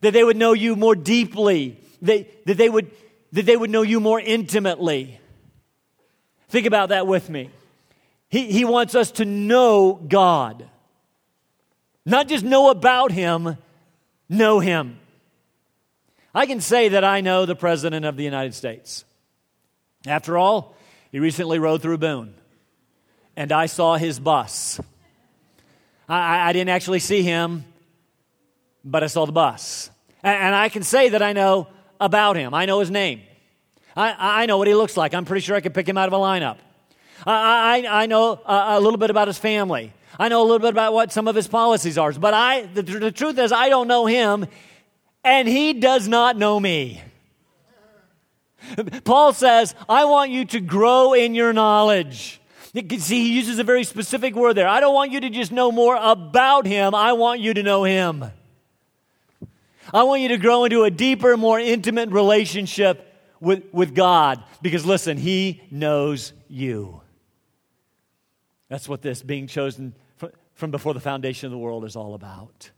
that 0.06 0.12
they 0.12 0.22
would 0.22 0.36
know 0.36 0.52
you 0.52 0.76
more 0.76 0.94
deeply, 0.94 1.80
that, 2.02 2.46
that, 2.46 2.56
they, 2.56 2.68
would, 2.68 2.92
that 3.32 3.44
they 3.44 3.56
would 3.56 3.70
know 3.70 3.82
you 3.82 3.98
more 3.98 4.20
intimately. 4.20 5.18
Think 6.48 6.68
about 6.68 6.90
that 6.90 7.08
with 7.08 7.28
me. 7.28 7.50
He, 8.28 8.52
he 8.52 8.64
wants 8.64 8.94
us 8.94 9.10
to 9.12 9.24
know 9.24 9.94
God. 9.94 10.64
Not 12.04 12.28
just 12.28 12.44
know 12.44 12.70
about 12.70 13.10
Him, 13.10 13.56
know 14.28 14.60
Him. 14.60 15.00
I 16.32 16.46
can 16.46 16.60
say 16.60 16.90
that 16.90 17.02
I 17.02 17.20
know 17.20 17.46
the 17.46 17.56
President 17.56 18.06
of 18.06 18.16
the 18.16 18.22
United 18.22 18.54
States. 18.54 19.04
After 20.06 20.38
all, 20.38 20.76
he 21.10 21.18
recently 21.18 21.58
rode 21.58 21.82
through 21.82 21.98
Boone, 21.98 22.32
and 23.34 23.50
I 23.50 23.66
saw 23.66 23.96
his 23.96 24.20
bus. 24.20 24.80
I, 26.08 26.48
I 26.48 26.52
didn't 26.52 26.68
actually 26.68 27.00
see 27.00 27.22
him, 27.22 27.64
but 28.84 29.02
I 29.02 29.08
saw 29.08 29.26
the 29.26 29.32
bus. 29.32 29.90
And, 30.26 30.56
I 30.56 30.70
can 30.70 30.82
say 30.82 31.10
that 31.10 31.22
I 31.22 31.32
know 31.32 31.68
about 32.00 32.34
him. 32.34 32.52
I 32.52 32.66
know 32.66 32.80
his 32.80 32.90
name. 32.90 33.22
I, 33.96 34.42
I 34.42 34.46
know 34.46 34.58
what 34.58 34.66
he 34.66 34.74
looks 34.74 34.96
like. 34.96 35.14
I'm 35.14 35.24
pretty 35.24 35.40
sure 35.40 35.54
I 35.54 35.60
could 35.60 35.72
pick 35.72 35.88
him 35.88 35.96
out 35.96 36.08
of 36.08 36.12
a 36.14 36.16
lineup. 36.16 36.56
I, 37.24 37.84
I, 37.86 38.02
I 38.02 38.06
know 38.06 38.40
a, 38.44 38.64
a, 38.70 38.80
little 38.80 38.98
bit 38.98 39.10
about 39.10 39.28
his 39.28 39.38
family. 39.38 39.92
I 40.18 40.28
know 40.28 40.42
a 40.42 40.42
little 40.42 40.58
bit 40.58 40.70
about 40.70 40.92
what 40.92 41.12
some 41.12 41.28
of 41.28 41.36
his 41.36 41.46
policies 41.46 41.96
are. 41.96 42.12
But 42.12 42.34
I, 42.34 42.62
the, 42.62 42.82
the 42.82 43.12
truth 43.12 43.38
is, 43.38 43.52
I 43.52 43.68
don't 43.68 43.86
know 43.86 44.06
him, 44.06 44.46
and 45.22 45.46
he 45.46 45.74
does 45.74 46.08
not 46.08 46.36
know 46.36 46.58
me. 46.58 47.00
Paul 49.04 49.32
says, 49.32 49.76
I 49.88 50.06
want 50.06 50.32
you 50.32 50.44
to 50.46 50.60
grow 50.60 51.12
in 51.12 51.36
your 51.36 51.52
knowledge. 51.52 52.40
See, 52.74 53.20
he 53.22 53.32
uses 53.36 53.60
a 53.60 53.64
very 53.64 53.84
specific 53.84 54.34
word 54.34 54.54
there. 54.54 54.66
I 54.66 54.80
don't 54.80 54.92
want 54.92 55.12
you 55.12 55.20
to 55.20 55.30
just 55.30 55.52
know 55.52 55.70
more 55.70 55.96
about 55.96 56.66
him, 56.66 56.96
I 56.96 57.12
want 57.12 57.38
you 57.38 57.54
to 57.54 57.62
know 57.62 57.84
him. 57.84 58.24
I 59.92 60.02
want 60.04 60.22
you 60.22 60.28
to 60.28 60.38
grow 60.38 60.64
into 60.64 60.84
a 60.84 60.90
deeper, 60.90 61.36
more 61.36 61.58
intimate 61.58 62.10
relationship 62.10 63.14
with, 63.40 63.64
with 63.72 63.94
God 63.94 64.42
because, 64.62 64.84
listen, 64.84 65.16
he 65.16 65.62
knows 65.70 66.32
you. 66.48 67.00
That's 68.68 68.88
what 68.88 69.02
this 69.02 69.22
being 69.22 69.46
chosen 69.46 69.94
from 70.54 70.70
before 70.70 70.94
the 70.94 71.00
foundation 71.00 71.46
of 71.46 71.52
the 71.52 71.58
world 71.58 71.84
is 71.84 71.96
all 71.96 72.14
about. 72.14 72.70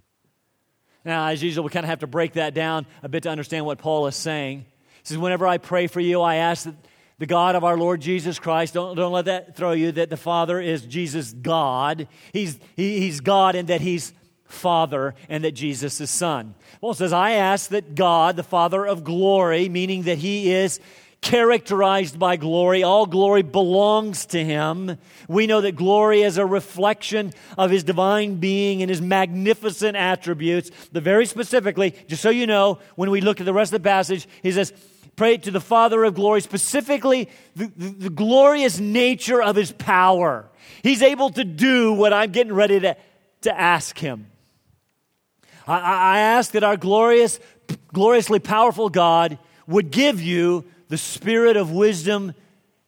Now, 1.04 1.28
as 1.28 1.42
usual, 1.42 1.64
we 1.64 1.70
kind 1.70 1.84
of 1.84 1.90
have 1.90 2.00
to 2.00 2.06
break 2.06 2.34
that 2.34 2.54
down 2.54 2.86
a 3.02 3.08
bit 3.08 3.22
to 3.22 3.30
understand 3.30 3.64
what 3.64 3.78
Paul 3.78 4.06
is 4.08 4.16
saying. 4.16 4.66
He 5.02 5.04
says, 5.04 5.18
Whenever 5.18 5.46
I 5.46 5.58
pray 5.58 5.86
for 5.86 6.00
you, 6.00 6.20
I 6.20 6.36
ask 6.36 6.64
that 6.64 6.74
the 7.18 7.26
God 7.26 7.54
of 7.54 7.64
our 7.64 7.76
Lord 7.76 8.00
Jesus 8.00 8.38
Christ, 8.38 8.74
don't, 8.74 8.94
don't 8.94 9.12
let 9.12 9.24
that 9.24 9.56
throw 9.56 9.72
you 9.72 9.92
that 9.92 10.10
the 10.10 10.16
Father 10.16 10.60
is 10.60 10.84
Jesus 10.84 11.32
God. 11.32 12.08
He's, 12.32 12.58
he, 12.76 13.00
he's 13.00 13.20
God 13.20 13.54
and 13.54 13.68
that 13.68 13.80
He's 13.80 14.12
Father 14.48 15.14
and 15.28 15.44
that 15.44 15.52
Jesus 15.52 16.00
is 16.00 16.10
Son. 16.10 16.54
Paul 16.80 16.94
says, 16.94 17.12
I 17.12 17.32
ask 17.32 17.70
that 17.70 17.94
God, 17.94 18.36
the 18.36 18.42
Father 18.42 18.86
of 18.86 19.04
glory, 19.04 19.68
meaning 19.68 20.02
that 20.04 20.18
He 20.18 20.50
is 20.50 20.80
characterized 21.20 22.18
by 22.18 22.36
glory. 22.36 22.82
All 22.82 23.06
glory 23.06 23.42
belongs 23.42 24.26
to 24.26 24.44
him. 24.44 24.98
We 25.26 25.46
know 25.46 25.60
that 25.60 25.72
glory 25.72 26.22
is 26.22 26.38
a 26.38 26.46
reflection 26.46 27.32
of 27.56 27.70
his 27.70 27.84
divine 27.84 28.36
being 28.36 28.82
and 28.82 28.88
his 28.88 29.00
magnificent 29.00 29.96
attributes. 29.96 30.70
But 30.92 31.02
very 31.02 31.26
specifically, 31.26 31.94
just 32.06 32.22
so 32.22 32.30
you 32.30 32.46
know, 32.46 32.78
when 32.94 33.10
we 33.10 33.20
look 33.20 33.40
at 33.40 33.46
the 33.46 33.52
rest 33.52 33.72
of 33.72 33.82
the 33.82 33.88
passage, 33.88 34.28
he 34.42 34.52
says, 34.52 34.72
Pray 35.16 35.36
to 35.36 35.50
the 35.50 35.60
Father 35.60 36.04
of 36.04 36.14
glory, 36.14 36.40
specifically 36.40 37.28
the, 37.56 37.72
the, 37.76 37.88
the 37.88 38.10
glorious 38.10 38.78
nature 38.78 39.42
of 39.42 39.56
his 39.56 39.72
power. 39.72 40.48
He's 40.84 41.02
able 41.02 41.30
to 41.30 41.42
do 41.42 41.92
what 41.92 42.12
I'm 42.12 42.30
getting 42.30 42.52
ready 42.52 42.78
to, 42.78 42.96
to 43.40 43.60
ask 43.60 43.98
him. 43.98 44.28
I, 45.68 46.16
I 46.16 46.18
ask 46.20 46.52
that 46.52 46.64
our 46.64 46.76
glorious, 46.76 47.38
gloriously 47.92 48.38
powerful 48.38 48.88
God 48.88 49.38
would 49.66 49.90
give 49.90 50.20
you 50.20 50.64
the 50.88 50.96
spirit 50.96 51.56
of 51.56 51.70
wisdom 51.70 52.32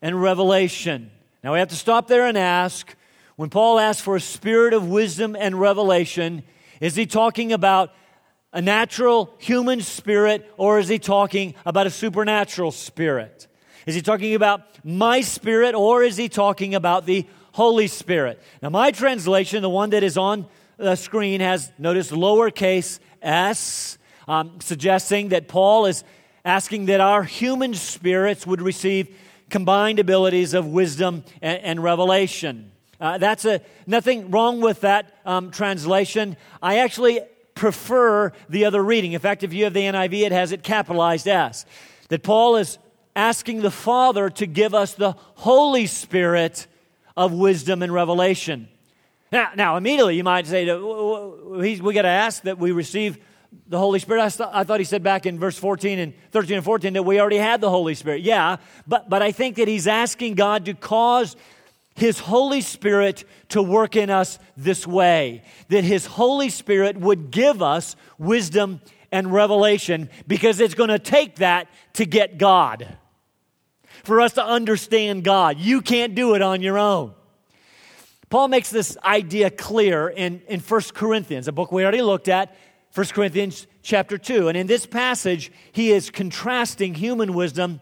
and 0.00 0.20
revelation. 0.20 1.10
Now 1.44 1.52
we 1.52 1.58
have 1.58 1.68
to 1.68 1.76
stop 1.76 2.08
there 2.08 2.26
and 2.26 2.38
ask 2.38 2.96
when 3.36 3.50
Paul 3.50 3.78
asks 3.78 4.02
for 4.02 4.16
a 4.16 4.20
spirit 4.20 4.74
of 4.74 4.88
wisdom 4.88 5.36
and 5.38 5.58
revelation, 5.58 6.42
is 6.80 6.96
he 6.96 7.06
talking 7.06 7.52
about 7.52 7.92
a 8.52 8.60
natural 8.60 9.34
human 9.38 9.80
spirit 9.80 10.50
or 10.56 10.78
is 10.78 10.88
he 10.88 10.98
talking 10.98 11.54
about 11.64 11.86
a 11.86 11.90
supernatural 11.90 12.72
spirit? 12.72 13.46
Is 13.86 13.94
he 13.94 14.02
talking 14.02 14.34
about 14.34 14.62
my 14.84 15.20
spirit 15.20 15.74
or 15.74 16.02
is 16.02 16.16
he 16.16 16.28
talking 16.28 16.74
about 16.74 17.06
the 17.06 17.26
Holy 17.52 17.86
Spirit? 17.86 18.40
Now, 18.62 18.70
my 18.70 18.90
translation, 18.90 19.62
the 19.62 19.70
one 19.70 19.90
that 19.90 20.02
is 20.02 20.16
on 20.16 20.46
the 20.80 20.96
screen, 20.96 21.40
has 21.40 21.70
notice 21.78 22.10
lowercase 22.10 22.98
s, 23.20 23.98
um, 24.26 24.60
suggesting 24.60 25.28
that 25.28 25.46
Paul 25.46 25.86
is 25.86 26.04
asking 26.44 26.86
that 26.86 27.00
our 27.00 27.22
human 27.22 27.74
spirits 27.74 28.46
would 28.46 28.62
receive 28.62 29.14
combined 29.50 29.98
abilities 29.98 30.54
of 30.54 30.66
wisdom 30.66 31.24
and, 31.42 31.62
and 31.62 31.82
revelation. 31.82 32.72
Uh, 32.98 33.18
that's 33.18 33.44
a, 33.44 33.60
nothing 33.86 34.30
wrong 34.30 34.60
with 34.60 34.80
that 34.80 35.14
um, 35.26 35.50
translation. 35.50 36.36
I 36.62 36.78
actually 36.78 37.20
prefer 37.54 38.32
the 38.48 38.64
other 38.64 38.82
reading. 38.82 39.12
In 39.12 39.20
fact, 39.20 39.42
if 39.42 39.52
you 39.52 39.64
have 39.64 39.74
the 39.74 39.82
NIV, 39.82 40.26
it 40.26 40.32
has 40.32 40.52
it 40.52 40.62
capitalized 40.62 41.28
S. 41.28 41.66
That 42.08 42.22
Paul 42.22 42.56
is 42.56 42.78
asking 43.14 43.60
the 43.60 43.70
Father 43.70 44.30
to 44.30 44.46
give 44.46 44.74
us 44.74 44.94
the 44.94 45.12
Holy 45.34 45.86
Spirit 45.86 46.66
of 47.16 47.32
wisdom 47.32 47.82
and 47.82 47.92
revelation. 47.92 48.68
Now, 49.32 49.50
now 49.54 49.76
immediately 49.76 50.16
you 50.16 50.24
might 50.24 50.46
say, 50.46 50.64
we 50.74 51.94
got 51.94 52.02
to 52.02 52.08
ask 52.08 52.42
that 52.42 52.58
we 52.58 52.72
receive 52.72 53.18
the 53.68 53.78
Holy 53.78 53.98
Spirit. 53.98 54.20
I, 54.40 54.60
I, 54.60 54.64
thought 54.64 54.80
he 54.80 54.84
said 54.84 55.02
back 55.02 55.26
in 55.26 55.38
verse 55.38 55.56
14 55.56 55.98
and 55.98 56.14
13 56.32 56.56
and 56.56 56.64
14 56.64 56.92
that 56.94 57.02
we 57.02 57.20
already 57.20 57.36
had 57.36 57.60
the 57.60 57.70
Holy 57.70 57.94
Spirit. 57.94 58.22
Yeah, 58.22 58.56
but, 58.86 59.08
but 59.08 59.22
I 59.22 59.32
think 59.32 59.56
that 59.56 59.68
he's 59.68 59.86
asking 59.86 60.34
God 60.34 60.64
to 60.66 60.74
cause 60.74 61.36
his 61.94 62.18
Holy 62.18 62.60
Spirit 62.60 63.24
to 63.50 63.62
work 63.62 63.96
in 63.96 64.10
us 64.10 64.38
this 64.56 64.86
way. 64.86 65.42
That 65.68 65.84
his 65.84 66.06
Holy 66.06 66.48
Spirit 66.48 66.96
would 66.96 67.30
give 67.30 67.62
us 67.62 67.96
wisdom 68.18 68.80
and 69.12 69.32
revelation 69.32 70.08
because 70.26 70.60
it's 70.60 70.74
going 70.74 70.90
to 70.90 70.98
take 70.98 71.36
that 71.36 71.68
to 71.94 72.06
get 72.06 72.38
God. 72.38 72.96
For 74.04 74.20
us 74.20 74.32
to 74.34 74.44
understand 74.44 75.24
God. 75.24 75.58
You 75.58 75.82
can't 75.82 76.14
do 76.14 76.34
it 76.34 76.42
on 76.42 76.62
your 76.62 76.78
own. 76.78 77.12
Paul 78.30 78.46
makes 78.46 78.70
this 78.70 78.96
idea 79.04 79.50
clear 79.50 80.08
in, 80.08 80.40
in 80.46 80.60
1 80.60 80.80
Corinthians, 80.94 81.48
a 81.48 81.52
book 81.52 81.72
we 81.72 81.82
already 81.82 82.00
looked 82.00 82.28
at, 82.28 82.56
1 82.94 83.06
Corinthians 83.08 83.66
chapter 83.82 84.16
2. 84.18 84.46
And 84.46 84.56
in 84.56 84.68
this 84.68 84.86
passage, 84.86 85.50
he 85.72 85.90
is 85.90 86.10
contrasting 86.10 86.94
human 86.94 87.34
wisdom 87.34 87.80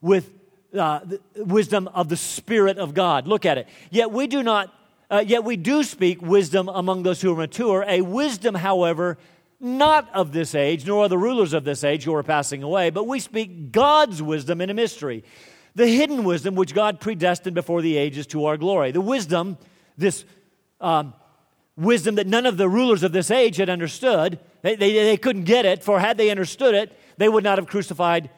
with 0.00 0.32
uh, 0.78 1.00
wisdom 1.34 1.88
of 1.88 2.08
the 2.08 2.16
Spirit 2.16 2.78
of 2.78 2.94
God. 2.94 3.26
Look 3.26 3.44
at 3.44 3.58
it. 3.58 3.68
Yet 3.90 4.12
we 4.12 4.28
do 4.28 4.44
not, 4.44 4.72
uh, 5.10 5.24
yet 5.26 5.42
we 5.42 5.56
do 5.56 5.82
speak 5.82 6.22
wisdom 6.22 6.68
among 6.68 7.02
those 7.02 7.20
who 7.20 7.32
are 7.32 7.36
mature, 7.36 7.84
a 7.88 8.00
wisdom, 8.00 8.54
however, 8.54 9.18
not 9.58 10.08
of 10.14 10.32
this 10.32 10.54
age, 10.54 10.86
nor 10.86 11.06
are 11.06 11.08
the 11.08 11.18
rulers 11.18 11.52
of 11.52 11.64
this 11.64 11.82
age 11.82 12.04
who 12.04 12.14
are 12.14 12.22
passing 12.22 12.62
away, 12.62 12.90
but 12.90 13.08
we 13.08 13.18
speak 13.18 13.72
God's 13.72 14.22
wisdom 14.22 14.60
in 14.60 14.70
a 14.70 14.74
mystery. 14.74 15.24
The 15.74 15.88
hidden 15.88 16.22
wisdom 16.22 16.54
which 16.54 16.74
God 16.74 17.00
predestined 17.00 17.56
before 17.56 17.82
the 17.82 17.96
ages 17.96 18.28
to 18.28 18.46
our 18.46 18.56
glory. 18.56 18.92
The 18.92 19.00
wisdom, 19.00 19.58
this 20.00 20.24
um, 20.80 21.14
wisdom 21.76 22.16
that 22.16 22.26
none 22.26 22.46
of 22.46 22.56
the 22.56 22.68
rulers 22.68 23.02
of 23.02 23.12
this 23.12 23.30
age 23.30 23.56
had 23.56 23.70
understood. 23.70 24.38
They, 24.62 24.76
they, 24.76 24.92
they 24.92 25.16
couldn't 25.16 25.44
get 25.44 25.64
it, 25.64 25.82
for 25.82 26.00
had 26.00 26.18
they 26.18 26.30
understood 26.30 26.74
it, 26.74 26.96
they 27.16 27.28
would 27.28 27.44
not 27.44 27.58
have 27.58 27.66
crucified 27.66 28.30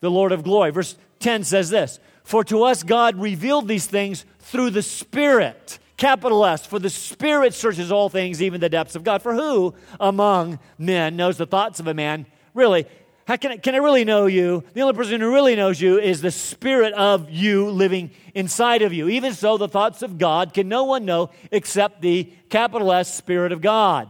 the 0.00 0.10
Lord 0.10 0.32
of 0.32 0.44
glory. 0.44 0.70
Verse 0.70 0.96
10 1.20 1.44
says 1.44 1.70
this 1.70 1.98
For 2.24 2.44
to 2.44 2.64
us 2.64 2.82
God 2.82 3.20
revealed 3.20 3.68
these 3.68 3.86
things 3.86 4.24
through 4.40 4.70
the 4.70 4.82
Spirit. 4.82 5.78
Capital 5.96 6.46
S, 6.46 6.64
for 6.64 6.78
the 6.78 6.90
Spirit 6.90 7.54
searches 7.54 7.90
all 7.90 8.08
things, 8.08 8.40
even 8.40 8.60
the 8.60 8.68
depths 8.68 8.94
of 8.94 9.02
God. 9.02 9.20
For 9.20 9.34
who 9.34 9.74
among 9.98 10.60
men 10.78 11.16
knows 11.16 11.38
the 11.38 11.46
thoughts 11.46 11.80
of 11.80 11.88
a 11.88 11.94
man? 11.94 12.24
Really, 12.54 12.86
how 13.28 13.36
can 13.36 13.52
I, 13.52 13.56
can 13.58 13.74
I 13.74 13.78
really 13.78 14.06
know 14.06 14.24
you? 14.24 14.64
The 14.72 14.80
only 14.80 14.94
person 14.94 15.20
who 15.20 15.30
really 15.30 15.54
knows 15.54 15.78
you 15.78 15.98
is 15.98 16.22
the 16.22 16.30
Spirit 16.30 16.94
of 16.94 17.28
you 17.28 17.68
living 17.68 18.10
inside 18.34 18.80
of 18.80 18.94
you. 18.94 19.06
Even 19.10 19.34
so, 19.34 19.58
the 19.58 19.68
thoughts 19.68 20.00
of 20.00 20.16
God 20.16 20.54
can 20.54 20.66
no 20.66 20.84
one 20.84 21.04
know 21.04 21.28
except 21.50 22.00
the 22.00 22.32
capital 22.48 22.90
S 22.90 23.14
Spirit 23.14 23.52
of 23.52 23.60
God. 23.60 24.08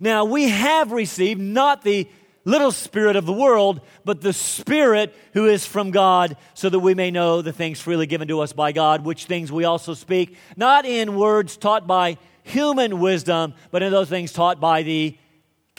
Now, 0.00 0.24
we 0.24 0.48
have 0.48 0.90
received 0.90 1.40
not 1.40 1.84
the 1.84 2.08
little 2.44 2.72
spirit 2.72 3.14
of 3.14 3.26
the 3.26 3.32
world, 3.32 3.80
but 4.04 4.20
the 4.20 4.32
Spirit 4.32 5.14
who 5.32 5.46
is 5.46 5.64
from 5.64 5.92
God, 5.92 6.36
so 6.54 6.68
that 6.68 6.80
we 6.80 6.94
may 6.94 7.12
know 7.12 7.42
the 7.42 7.52
things 7.52 7.78
freely 7.80 8.06
given 8.06 8.26
to 8.26 8.40
us 8.40 8.52
by 8.52 8.72
God, 8.72 9.04
which 9.04 9.26
things 9.26 9.52
we 9.52 9.62
also 9.62 9.94
speak, 9.94 10.36
not 10.56 10.84
in 10.84 11.14
words 11.14 11.56
taught 11.56 11.86
by 11.86 12.18
human 12.42 12.98
wisdom, 12.98 13.54
but 13.70 13.84
in 13.84 13.92
those 13.92 14.08
things 14.08 14.32
taught 14.32 14.58
by 14.58 14.82
the 14.82 15.16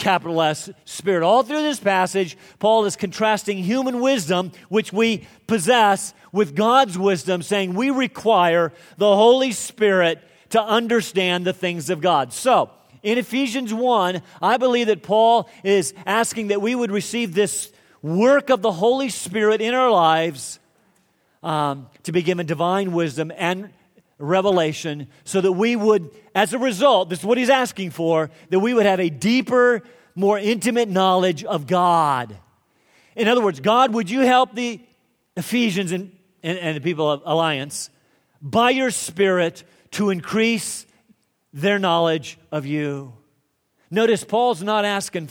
capital 0.01 0.41
S 0.41 0.69
Spirit. 0.83 1.23
All 1.23 1.43
through 1.43 1.61
this 1.61 1.79
passage, 1.79 2.37
Paul 2.59 2.85
is 2.85 2.95
contrasting 2.97 3.57
human 3.59 4.01
wisdom, 4.01 4.51
which 4.67 4.91
we 4.91 5.27
possess, 5.47 6.13
with 6.33 6.55
God's 6.55 6.97
wisdom, 6.97 7.41
saying 7.41 7.75
we 7.75 7.89
require 7.89 8.73
the 8.97 9.15
Holy 9.15 9.51
Spirit 9.51 10.21
to 10.49 10.61
understand 10.61 11.45
the 11.45 11.53
things 11.53 11.89
of 11.89 12.01
God. 12.01 12.33
So, 12.33 12.71
in 13.03 13.17
Ephesians 13.17 13.73
1, 13.73 14.21
I 14.41 14.57
believe 14.57 14.87
that 14.87 15.03
Paul 15.03 15.49
is 15.63 15.93
asking 16.05 16.47
that 16.49 16.61
we 16.61 16.75
would 16.75 16.91
receive 16.91 17.33
this 17.33 17.71
work 18.01 18.49
of 18.49 18.61
the 18.61 18.71
Holy 18.71 19.09
Spirit 19.09 19.61
in 19.61 19.73
our 19.73 19.91
lives 19.91 20.59
um, 21.43 21.87
to 22.03 22.11
be 22.11 22.21
given 22.21 22.45
divine 22.45 22.91
wisdom 22.91 23.31
and 23.35 23.69
revelation 24.21 25.07
so 25.23 25.41
that 25.41 25.51
we 25.51 25.75
would, 25.75 26.11
as 26.35 26.53
a 26.53 26.59
result, 26.59 27.09
this 27.09 27.19
is 27.19 27.25
what 27.25 27.37
he's 27.37 27.49
asking 27.49 27.91
for, 27.91 28.29
that 28.49 28.59
we 28.59 28.73
would 28.73 28.85
have 28.85 28.99
a 28.99 29.09
deeper, 29.09 29.81
more 30.15 30.37
intimate 30.37 30.89
knowledge 30.89 31.43
of 31.43 31.67
God. 31.67 32.37
In 33.15 33.27
other 33.27 33.41
words, 33.41 33.59
God, 33.59 33.93
would 33.93 34.09
you 34.09 34.21
help 34.21 34.55
the 34.55 34.79
Ephesians 35.35 35.91
and, 35.91 36.11
and, 36.43 36.57
and 36.57 36.77
the 36.77 36.81
people 36.81 37.09
of 37.09 37.21
Alliance 37.25 37.89
by 38.41 38.69
your 38.71 38.91
Spirit 38.91 39.63
to 39.91 40.09
increase 40.09 40.85
their 41.53 41.79
knowledge 41.79 42.37
of 42.51 42.65
you. 42.65 43.13
Notice 43.89 44.23
Paul's 44.23 44.63
not 44.63 44.85
asking 44.85 45.29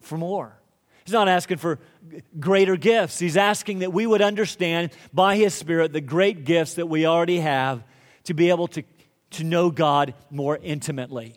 for 0.00 0.16
more. 0.16 0.56
He's 1.04 1.12
not 1.12 1.28
asking 1.28 1.56
for 1.56 1.78
greater 2.38 2.76
gifts. 2.76 3.18
He's 3.18 3.36
asking 3.36 3.80
that 3.80 3.92
we 3.92 4.06
would 4.06 4.22
understand 4.22 4.90
by 5.12 5.36
His 5.36 5.54
Spirit 5.54 5.92
the 5.92 6.00
great 6.00 6.44
gifts 6.44 6.74
that 6.74 6.86
we 6.86 7.06
already 7.06 7.40
have 7.40 7.82
to 8.24 8.34
be 8.34 8.50
able 8.50 8.68
to, 8.68 8.82
to 9.32 9.44
know 9.44 9.70
God 9.70 10.14
more 10.30 10.58
intimately. 10.62 11.34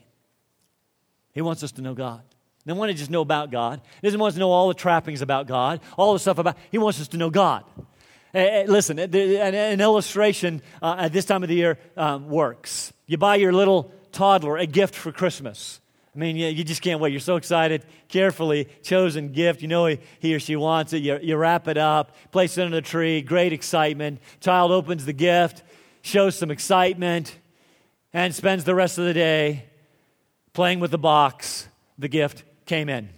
He 1.34 1.42
wants 1.42 1.64
us 1.64 1.72
to 1.74 1.82
know 1.82 1.94
God. 1.94 2.22
He 2.66 2.72
want 2.74 2.92
to 2.92 2.98
just 2.98 3.10
know 3.10 3.22
about 3.22 3.52
God. 3.52 3.82
He 4.02 4.08
doesn't 4.08 4.20
want 4.20 4.32
us 4.32 4.36
to 4.36 4.40
know 4.40 4.52
all 4.52 4.68
the 4.68 4.74
trappings 4.74 5.22
about 5.22 5.48
God, 5.48 5.82
all 5.98 6.14
the 6.14 6.20
stuff 6.20 6.38
about. 6.38 6.58
He 6.72 6.78
wants 6.78 7.02
us 7.02 7.08
to 7.10 7.18
know 7.18 7.30
God. 7.30 7.64
Uh, 8.34 8.64
listen, 8.68 8.98
an, 9.00 9.14
an 9.14 9.82
illustration 9.82 10.62
uh, 10.82 10.96
at 11.00 11.12
this 11.12 11.26
time 11.26 11.44
of 11.44 11.50
the 11.50 11.56
year 11.56 11.78
um, 11.98 12.30
works. 12.30 12.94
You 13.08 13.18
buy 13.18 13.36
your 13.36 13.52
little 13.52 13.92
toddler 14.12 14.58
a 14.58 14.66
gift 14.66 14.96
for 14.96 15.12
Christmas. 15.12 15.81
I 16.14 16.20
mean, 16.20 16.36
you, 16.36 16.48
you, 16.48 16.64
just 16.66 16.82
can't 16.82 17.00
wait. 17.00 17.12
You're 17.12 17.22
so 17.22 17.38
excited. 17.38 17.86
Carefully 18.10 18.68
chosen 18.84 19.32
gift. 19.32 19.62
You 19.62 19.70
know 19.70 19.86
he, 19.86 20.00
he 20.20 20.36
or 20.36 20.40
she 20.40 20.58
wants 20.58 20.92
it. 20.92 20.98
You, 20.98 21.20
you 21.22 21.38
wrap 21.38 21.70
it 21.70 21.78
up, 21.78 22.16
place 22.32 22.58
it 22.58 22.64
under 22.64 22.76
the 22.76 22.82
tree. 22.82 23.22
Great 23.22 23.54
excitement. 23.54 24.20
Child 24.42 24.72
opens 24.72 25.06
the 25.06 25.14
gift, 25.14 25.64
shows 26.02 26.38
some 26.38 26.52
excitement, 26.52 27.38
and 28.12 28.36
spends 28.36 28.66
the 28.66 28.76
rest 28.76 28.98
of 28.98 29.06
the 29.06 29.14
day 29.14 29.66
playing 30.52 30.82
with 30.82 30.92
the 30.92 30.98
box. 30.98 31.70
The 31.98 32.10
gift 32.10 32.44
came 32.66 32.90
in. 32.90 33.10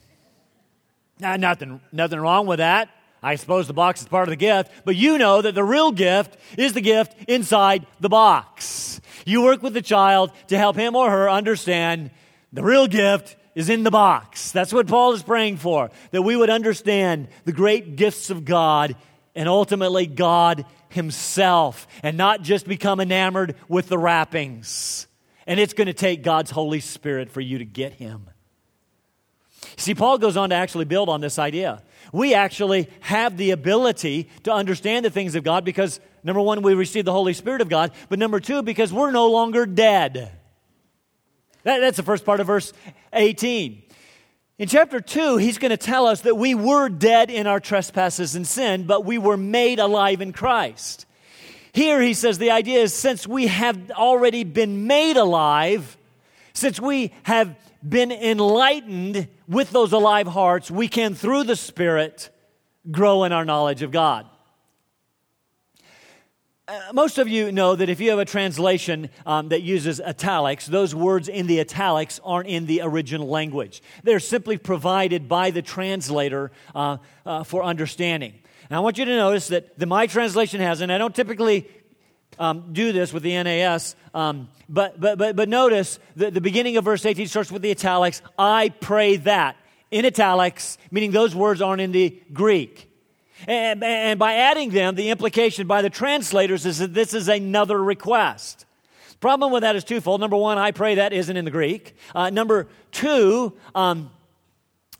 Now, 1.20 1.36
nothing, 1.36 1.82
nothing 1.92 2.20
wrong 2.20 2.46
with 2.46 2.58
that. 2.58 2.90
I 3.24 3.36
suppose 3.36 3.68
the 3.68 3.74
box 3.74 4.02
is 4.02 4.08
part 4.08 4.28
of 4.28 4.32
the 4.32 4.36
gift, 4.36 4.70
but 4.84 4.98
you 4.98 5.18
know 5.18 5.42
that 5.42 5.56
the 5.56 5.64
real 5.64 5.94
gift 5.94 6.38
is 6.58 6.74
the 6.74 6.82
gift 6.82 7.16
inside 7.28 7.88
the 8.02 8.10
box. 8.10 9.00
You 9.26 9.42
work 9.42 9.64
with 9.64 9.74
the 9.74 9.82
child 9.82 10.32
to 10.48 10.58
help 10.58 10.76
him 10.76 10.96
or 10.96 11.10
her 11.10 11.30
understand 11.30 12.12
the 12.54 12.64
real 12.64 12.88
gift 12.88 13.36
is 13.56 13.70
in 13.70 13.84
the 13.84 13.92
box. 13.92 14.52
That's 14.52 14.72
what 14.72 14.88
Paul 14.88 15.14
is 15.14 15.24
praying 15.24 15.58
for, 15.58 15.92
that 16.12 16.22
we 16.22 16.36
would 16.36 16.50
understand 16.50 17.28
the 17.46 17.52
great 17.52 17.96
gifts 17.96 18.30
of 18.30 18.46
God 18.46 18.96
and 19.36 19.50
ultimately 19.50 20.08
God 20.08 20.66
Himself 20.90 21.88
and 22.02 22.18
not 22.18 22.42
just 22.42 22.68
become 22.68 23.00
enamored 23.00 23.56
with 23.68 23.88
the 23.88 23.98
wrappings. 23.98 25.08
And 25.46 25.60
it's 25.60 25.74
going 25.74 25.88
to 25.88 25.94
take 25.94 26.24
God's 26.24 26.52
Holy 26.52 26.80
Spirit 26.80 27.30
for 27.30 27.42
you 27.42 27.58
to 27.58 27.66
get 27.66 27.94
Him. 27.94 28.30
See, 29.76 29.96
Paul 29.96 30.18
goes 30.18 30.38
on 30.38 30.52
to 30.52 30.56
actually 30.56 30.86
build 30.86 31.10
on 31.10 31.20
this 31.20 31.38
idea 31.38 31.82
we 32.14 32.36
actually 32.36 32.90
have 33.02 33.36
the 33.38 33.52
ability 33.52 34.30
to 34.44 34.54
understand 34.54 35.04
the 35.04 35.10
things 35.10 35.36
of 35.36 35.44
God 35.44 35.66
because, 35.66 36.00
number 36.24 36.42
one, 36.42 36.62
we 36.62 36.76
receive 36.76 37.06
the 37.06 37.12
Holy 37.12 37.34
Spirit 37.34 37.60
of 37.60 37.68
God, 37.68 37.92
but 38.08 38.20
number 38.20 38.40
two, 38.40 38.62
because 38.62 38.94
we're 38.94 39.12
no 39.12 39.32
longer 39.32 39.66
dead. 39.66 40.32
That, 41.64 41.80
that's 41.80 41.98
the 41.98 42.04
first 42.04 42.26
part 42.26 42.40
of 42.40 42.48
verse 42.48 42.74
18. 43.14 43.82
In 44.60 44.68
chapter 44.68 45.02
2, 45.02 45.38
he's 45.38 45.58
going 45.58 45.72
to 45.72 45.78
tell 45.78 46.06
us 46.06 46.22
that 46.22 46.36
we 46.36 46.54
were 46.54 46.88
dead 46.90 47.32
in 47.32 47.48
our 47.48 47.60
trespasses 47.60 48.36
and 48.36 48.46
sin, 48.46 48.86
but 48.86 49.04
we 49.04 49.18
were 49.18 49.38
made 49.38 49.80
alive 49.80 50.22
in 50.22 50.32
Christ. 50.32 51.06
Here 51.74 52.02
he 52.02 52.14
says 52.14 52.38
the 52.38 52.52
idea 52.52 52.82
is 52.82 52.94
since 52.94 53.26
we 53.26 53.48
have 53.48 53.92
already 53.92 54.44
been 54.44 54.86
made 54.86 55.18
alive, 55.18 55.98
since 56.54 56.80
we 56.80 57.12
have 57.24 57.56
been 57.88 58.12
enlightened 58.12 59.28
with 59.48 59.72
those 59.72 59.92
alive 59.92 60.28
hearts, 60.28 60.70
we 60.70 60.88
can, 60.88 61.16
through 61.16 61.46
the 61.46 61.56
Spirit, 61.56 62.30
grow 62.92 63.24
in 63.24 63.32
our 63.32 63.44
knowledge 63.44 63.82
of 63.82 63.92
God. 63.92 64.28
Uh, 66.66 66.80
most 66.94 67.18
of 67.18 67.28
you 67.28 67.52
know 67.52 67.76
that 67.76 67.90
if 67.90 68.00
you 68.00 68.10
have 68.10 68.20
a 68.20 68.26
translation 68.26 69.10
um, 69.26 69.50
that 69.50 69.64
uses 69.64 70.00
italics, 70.00 70.66
those 70.66 70.96
words 70.96 71.28
in 71.28 71.46
the 71.46 71.60
italics 71.60 72.22
aren't 72.24 72.48
in 72.48 72.66
the 72.68 72.80
original 72.82 73.28
language. 73.28 73.84
They're 74.04 74.22
simply 74.22 74.58
provided 74.58 75.28
by 75.28 75.52
the 75.52 75.62
translator 75.62 76.54
uh, 76.74 76.98
uh, 77.26 77.44
for 77.44 77.64
understanding. 77.64 78.34
And 78.70 78.78
I 78.78 78.80
want 78.80 78.98
you 78.98 79.04
to 79.04 79.14
notice 79.14 79.50
that 79.50 79.78
the 79.78 79.86
My 79.86 80.08
translation 80.08 80.62
has, 80.62 80.80
and 80.80 80.90
I 80.90 80.98
don't 80.98 81.14
typically 81.14 81.68
um, 82.40 82.72
do 82.72 82.94
this 82.94 83.12
with 83.12 83.24
the 83.24 83.44
NAS. 83.44 83.98
Um, 84.14 84.48
but, 84.70 84.98
but, 85.02 85.18
but, 85.18 85.36
but 85.36 85.50
notice 85.50 86.00
that 86.16 86.34
the 86.34 86.40
beginning 86.40 86.78
of 86.78 86.86
verse 86.86 87.06
18 87.06 87.28
starts 87.28 87.52
with 87.52 87.62
the 87.62 87.72
italics. 87.72 88.22
I 88.40 88.70
pray 88.70 89.18
that. 89.18 89.58
In 89.92 90.06
italics, 90.06 90.78
meaning 90.92 91.12
those 91.12 91.36
words 91.36 91.62
aren't 91.62 91.82
in 91.82 91.92
the 91.92 92.22
Greek. 92.32 92.90
And, 93.48 93.84
and 93.84 94.20
by 94.20 94.36
adding 94.36 94.70
them, 94.70 94.96
the 94.96 95.10
implication 95.10 95.68
by 95.68 95.82
the 95.82 95.90
translators 95.90 96.66
is 96.66 96.80
that 96.80 96.94
this 96.94 97.14
is 97.14 97.28
another 97.28 97.82
request. 97.82 98.66
Problem 99.20 99.52
with 99.52 99.62
that 99.62 99.76
is 99.76 99.84
twofold. 99.84 100.20
Number 100.20 100.36
one, 100.36 100.58
I 100.58 100.72
pray 100.72 100.96
that 100.96 101.14
isn't 101.14 101.38
in 101.38 101.46
the 101.46 101.52
Greek. 101.52 101.96
Uh, 102.14 102.30
number 102.30 102.68
two, 102.92 103.54
um, 103.74 104.12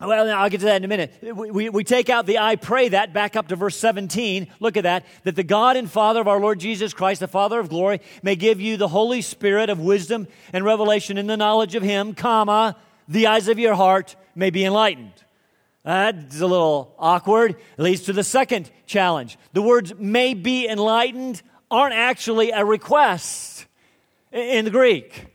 well, 0.00 0.30
I'll 0.30 0.50
get 0.50 0.60
to 0.60 0.66
that 0.66 0.76
in 0.76 0.84
a 0.84 0.88
minute. 0.88 1.12
We, 1.22 1.50
we, 1.50 1.68
we, 1.68 1.84
take 1.84 2.10
out 2.10 2.26
the 2.26 2.38
I 2.38 2.56
pray 2.56 2.88
that 2.88 3.12
back 3.12 3.36
up 3.36 3.48
to 3.48 3.56
verse 3.56 3.76
17. 3.76 4.48
Look 4.60 4.76
at 4.76 4.82
that. 4.82 5.06
That 5.22 5.36
the 5.36 5.44
God 5.44 5.76
and 5.76 5.90
Father 5.90 6.20
of 6.20 6.28
our 6.28 6.40
Lord 6.40 6.58
Jesus 6.58 6.92
Christ, 6.92 7.20
the 7.20 7.28
Father 7.28 7.60
of 7.60 7.68
glory, 7.68 8.00
may 8.22 8.34
give 8.34 8.60
you 8.60 8.76
the 8.76 8.88
Holy 8.88 9.22
Spirit 9.22 9.70
of 9.70 9.78
wisdom 9.78 10.26
and 10.52 10.64
revelation 10.64 11.16
in 11.16 11.26
the 11.26 11.36
knowledge 11.36 11.74
of 11.74 11.82
Him, 11.82 12.14
comma, 12.14 12.76
the 13.08 13.26
eyes 13.26 13.48
of 13.48 13.58
your 13.58 13.74
heart 13.74 14.16
may 14.34 14.50
be 14.50 14.64
enlightened. 14.64 15.23
That's 15.84 16.40
a 16.40 16.46
little 16.46 16.94
awkward. 16.98 17.56
It 17.78 17.82
leads 17.82 18.02
to 18.02 18.14
the 18.14 18.24
second 18.24 18.70
challenge. 18.86 19.38
The 19.52 19.62
words 19.62 19.94
may 19.98 20.32
be 20.32 20.66
enlightened 20.66 21.42
aren't 21.70 21.94
actually 21.94 22.50
a 22.50 22.64
request 22.64 23.66
in 24.32 24.64
the 24.64 24.70
Greek. 24.70 25.26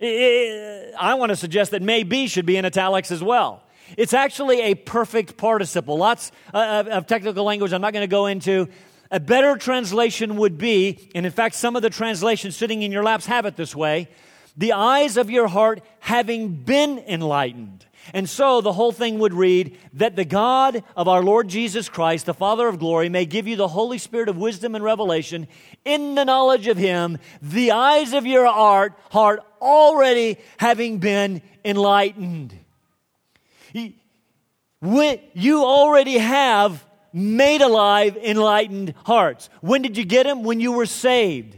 I 0.00 1.14
want 1.14 1.30
to 1.30 1.36
suggest 1.36 1.70
that 1.72 1.82
may 1.82 2.02
be 2.02 2.26
should 2.26 2.46
be 2.46 2.56
in 2.56 2.64
italics 2.64 3.10
as 3.10 3.22
well. 3.22 3.62
It's 3.96 4.14
actually 4.14 4.62
a 4.62 4.74
perfect 4.74 5.36
participle. 5.36 5.96
Lots 5.96 6.32
uh, 6.52 6.84
of 6.90 7.06
technical 7.06 7.44
language 7.44 7.72
I'm 7.72 7.80
not 7.80 7.92
going 7.92 8.02
to 8.02 8.10
go 8.10 8.26
into. 8.26 8.68
A 9.10 9.20
better 9.20 9.56
translation 9.56 10.36
would 10.36 10.58
be, 10.58 11.10
and 11.14 11.24
in 11.24 11.32
fact, 11.32 11.54
some 11.54 11.76
of 11.76 11.82
the 11.82 11.90
translations 11.90 12.56
sitting 12.56 12.82
in 12.82 12.90
your 12.90 13.04
laps 13.04 13.26
have 13.26 13.46
it 13.46 13.56
this 13.56 13.76
way 13.76 14.08
the 14.56 14.72
eyes 14.72 15.16
of 15.16 15.30
your 15.30 15.48
heart 15.48 15.82
having 16.00 16.48
been 16.48 16.98
enlightened. 16.98 17.85
And 18.14 18.28
so 18.28 18.60
the 18.60 18.72
whole 18.72 18.92
thing 18.92 19.18
would 19.18 19.34
read 19.34 19.76
that 19.94 20.16
the 20.16 20.24
God 20.24 20.84
of 20.96 21.08
our 21.08 21.22
Lord 21.22 21.48
Jesus 21.48 21.88
Christ, 21.88 22.26
the 22.26 22.34
Father 22.34 22.68
of 22.68 22.78
glory, 22.78 23.08
may 23.08 23.26
give 23.26 23.46
you 23.46 23.56
the 23.56 23.68
Holy 23.68 23.98
Spirit 23.98 24.28
of 24.28 24.36
wisdom 24.36 24.74
and 24.74 24.84
revelation 24.84 25.48
in 25.84 26.14
the 26.14 26.24
knowledge 26.24 26.66
of 26.66 26.76
Him, 26.76 27.18
the 27.42 27.72
eyes 27.72 28.12
of 28.12 28.26
your 28.26 28.46
heart, 28.46 28.94
heart 29.10 29.40
already 29.60 30.38
having 30.58 30.98
been 30.98 31.42
enlightened. 31.64 32.56
You 33.72 35.64
already 35.64 36.18
have 36.18 36.84
made 37.12 37.62
alive, 37.62 38.16
enlightened 38.16 38.94
hearts. 39.04 39.48
When 39.60 39.82
did 39.82 39.96
you 39.96 40.04
get 40.04 40.24
them? 40.24 40.44
When 40.44 40.60
you 40.60 40.72
were 40.72 40.86
saved. 40.86 41.56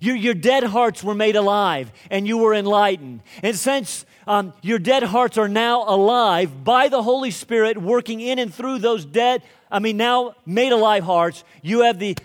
Your, 0.00 0.16
your 0.16 0.34
dead 0.34 0.64
hearts 0.64 1.02
were 1.02 1.14
made 1.14 1.36
alive 1.36 1.92
and 2.10 2.26
you 2.26 2.38
were 2.38 2.54
enlightened. 2.54 3.22
And 3.42 3.56
since 3.56 4.04
um, 4.26 4.52
your 4.62 4.78
dead 4.78 5.02
hearts 5.02 5.38
are 5.38 5.48
now 5.48 5.84
alive 5.86 6.64
by 6.64 6.88
the 6.88 7.02
Holy 7.02 7.30
Spirit 7.30 7.76
working 7.78 8.20
in 8.20 8.38
and 8.38 8.52
through 8.52 8.78
those 8.78 9.04
dead, 9.04 9.42
I 9.70 9.78
mean, 9.78 9.96
now 9.96 10.34
made 10.46 10.72
alive 10.72 11.04
hearts, 11.04 11.44
you 11.62 11.82
have 11.82 11.98
the 11.98 12.16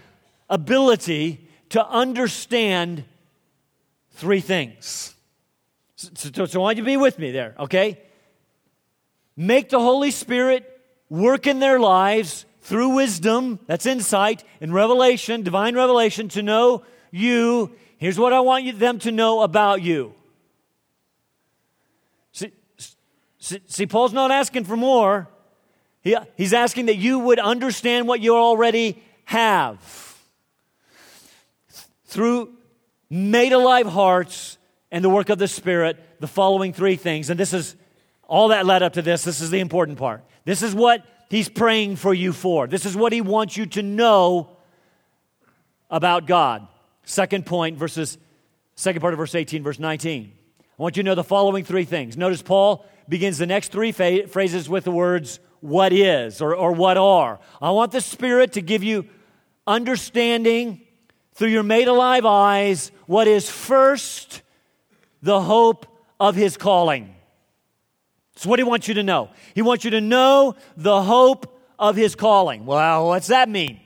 ability 0.49 1.47
to 1.69 1.85
understand 1.87 3.03
three 4.11 4.41
things. 4.41 5.15
So, 5.95 6.31
so, 6.33 6.45
so 6.45 6.59
I 6.59 6.63
want 6.63 6.77
you 6.77 6.83
to 6.83 6.89
be 6.89 6.97
with 6.97 7.19
me 7.19 7.31
there, 7.31 7.55
okay? 7.59 7.99
Make 9.35 9.69
the 9.69 9.79
Holy 9.79 10.11
Spirit 10.11 10.65
work 11.09 11.47
in 11.47 11.59
their 11.59 11.79
lives 11.79 12.45
through 12.61 12.89
wisdom, 12.95 13.59
that's 13.67 13.85
insight, 13.85 14.43
and 14.61 14.73
revelation, 14.73 15.41
divine 15.43 15.75
revelation, 15.75 16.29
to 16.29 16.43
know 16.43 16.83
you. 17.11 17.71
Here's 17.97 18.17
what 18.17 18.33
I 18.33 18.39
want 18.39 18.63
you, 18.63 18.71
them 18.71 18.99
to 18.99 19.11
know 19.11 19.41
about 19.41 19.81
you. 19.81 20.13
See, 22.31 22.51
see, 23.37 23.59
see, 23.65 23.85
Paul's 23.85 24.13
not 24.13 24.31
asking 24.31 24.65
for 24.65 24.77
more. 24.77 25.27
He, 26.01 26.15
he's 26.37 26.53
asking 26.53 26.85
that 26.85 26.95
you 26.95 27.19
would 27.19 27.39
understand 27.39 28.07
what 28.07 28.21
you 28.21 28.35
already 28.35 29.03
have. 29.25 30.15
Through 32.05 32.53
made 33.09 33.51
alive 33.51 33.87
hearts 33.87 34.57
and 34.91 35.03
the 35.03 35.09
work 35.09 35.29
of 35.29 35.37
the 35.37 35.47
Spirit, 35.47 35.97
the 36.19 36.27
following 36.27 36.73
three 36.73 36.95
things. 36.95 37.29
And 37.29 37.39
this 37.39 37.53
is 37.53 37.75
all 38.27 38.49
that 38.49 38.65
led 38.65 38.83
up 38.83 38.93
to 38.93 39.01
this. 39.01 39.23
This 39.23 39.41
is 39.41 39.49
the 39.49 39.59
important 39.59 39.97
part. 39.97 40.23
This 40.45 40.61
is 40.61 40.73
what 40.73 41.03
he's 41.29 41.49
praying 41.49 41.97
for 41.97 42.13
you 42.13 42.33
for. 42.33 42.67
This 42.67 42.85
is 42.85 42.95
what 42.95 43.11
he 43.11 43.21
wants 43.21 43.57
you 43.57 43.65
to 43.67 43.83
know 43.83 44.49
about 45.89 46.27
God. 46.27 46.67
Second 47.09 47.47
point, 47.47 47.75
verses, 47.75 48.19
second 48.75 49.01
part 49.01 49.15
of 49.15 49.17
verse 49.17 49.33
18, 49.33 49.63
verse 49.63 49.79
19. 49.79 50.31
I 50.61 50.63
want 50.77 50.95
you 50.95 51.01
to 51.01 51.09
know 51.09 51.15
the 51.15 51.23
following 51.23 51.63
three 51.63 51.83
things. 51.83 52.15
Notice 52.15 52.43
Paul 52.43 52.85
begins 53.09 53.39
the 53.39 53.47
next 53.47 53.71
three 53.71 53.91
phrases 53.91 54.69
with 54.69 54.83
the 54.83 54.91
words, 54.91 55.39
what 55.59 55.91
is 55.91 56.39
or, 56.39 56.55
or 56.55 56.71
what 56.71 56.97
are. 56.97 57.39
I 57.59 57.71
want 57.71 57.93
the 57.93 57.99
Spirit 57.99 58.53
to 58.53 58.61
give 58.61 58.83
you 58.83 59.07
understanding 59.65 60.81
through 61.33 61.47
your 61.47 61.63
made 61.63 61.87
alive 61.87 62.27
eyes 62.27 62.91
what 63.07 63.27
is 63.27 63.49
first 63.49 64.43
the 65.23 65.41
hope 65.41 65.87
of 66.19 66.35
his 66.35 66.57
calling. 66.57 67.15
It's 68.35 68.45
what 68.45 68.59
he 68.59 68.63
wants 68.63 68.87
you 68.87 68.93
to 68.93 69.03
know. 69.03 69.31
He 69.55 69.63
wants 69.63 69.83
you 69.83 69.89
to 69.91 70.01
know 70.01 70.53
the 70.77 71.01
hope 71.01 71.59
of 71.79 71.95
his 71.95 72.13
calling. 72.13 72.67
Well, 72.67 73.07
what's 73.07 73.29
that 73.29 73.49
mean? 73.49 73.79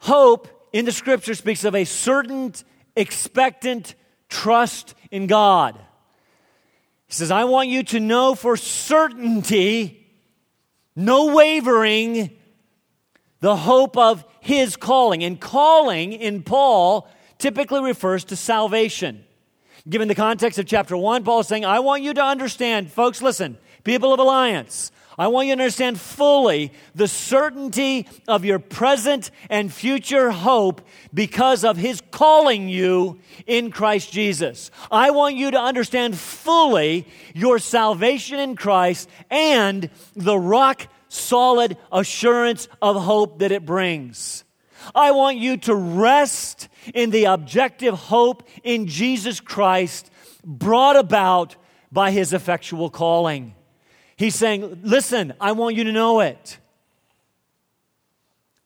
Hope 0.00 0.48
in 0.74 0.84
the 0.84 0.92
scripture 0.92 1.36
speaks 1.36 1.62
of 1.62 1.76
a 1.76 1.84
certain 1.84 2.52
expectant 2.96 3.94
trust 4.28 4.96
in 5.12 5.28
God. 5.28 5.78
He 7.06 7.12
says, 7.12 7.30
I 7.30 7.44
want 7.44 7.68
you 7.68 7.84
to 7.84 8.00
know 8.00 8.34
for 8.34 8.56
certainty, 8.56 10.04
no 10.96 11.32
wavering, 11.32 12.36
the 13.38 13.54
hope 13.54 13.96
of 13.96 14.24
his 14.40 14.76
calling. 14.76 15.22
And 15.22 15.40
calling 15.40 16.12
in 16.12 16.42
Paul 16.42 17.08
typically 17.38 17.80
refers 17.80 18.24
to 18.24 18.36
salvation. 18.36 19.24
Given 19.88 20.08
the 20.08 20.16
context 20.16 20.58
of 20.58 20.66
chapter 20.66 20.96
1, 20.96 21.22
Paul 21.22 21.40
is 21.40 21.46
saying, 21.46 21.64
I 21.64 21.78
want 21.78 22.02
you 22.02 22.14
to 22.14 22.24
understand, 22.24 22.90
folks, 22.90 23.22
listen, 23.22 23.58
people 23.84 24.12
of 24.12 24.18
Alliance, 24.18 24.90
I 25.16 25.28
want 25.28 25.46
you 25.46 25.54
to 25.54 25.62
understand 25.62 26.00
fully 26.00 26.72
the 26.94 27.06
certainty 27.06 28.08
of 28.26 28.44
your 28.44 28.58
present 28.58 29.30
and 29.48 29.72
future 29.72 30.30
hope 30.30 30.82
because 31.12 31.64
of 31.64 31.76
his 31.76 32.02
calling 32.10 32.68
you 32.68 33.20
in 33.46 33.70
Christ 33.70 34.12
Jesus. 34.12 34.70
I 34.90 35.10
want 35.10 35.36
you 35.36 35.52
to 35.52 35.60
understand 35.60 36.18
fully 36.18 37.06
your 37.32 37.58
salvation 37.58 38.38
in 38.40 38.56
Christ 38.56 39.08
and 39.30 39.88
the 40.16 40.38
rock 40.38 40.88
solid 41.08 41.76
assurance 41.92 42.68
of 42.82 43.00
hope 43.00 43.38
that 43.38 43.52
it 43.52 43.64
brings. 43.64 44.44
I 44.94 45.12
want 45.12 45.38
you 45.38 45.56
to 45.58 45.74
rest 45.74 46.68
in 46.92 47.10
the 47.10 47.26
objective 47.26 47.94
hope 47.94 48.48
in 48.62 48.86
Jesus 48.86 49.40
Christ 49.40 50.10
brought 50.44 50.96
about 50.96 51.56
by 51.90 52.10
his 52.10 52.32
effectual 52.32 52.90
calling. 52.90 53.54
He's 54.16 54.34
saying, 54.34 54.80
Listen, 54.82 55.34
I 55.40 55.52
want 55.52 55.76
you 55.76 55.84
to 55.84 55.92
know 55.92 56.20
it. 56.20 56.58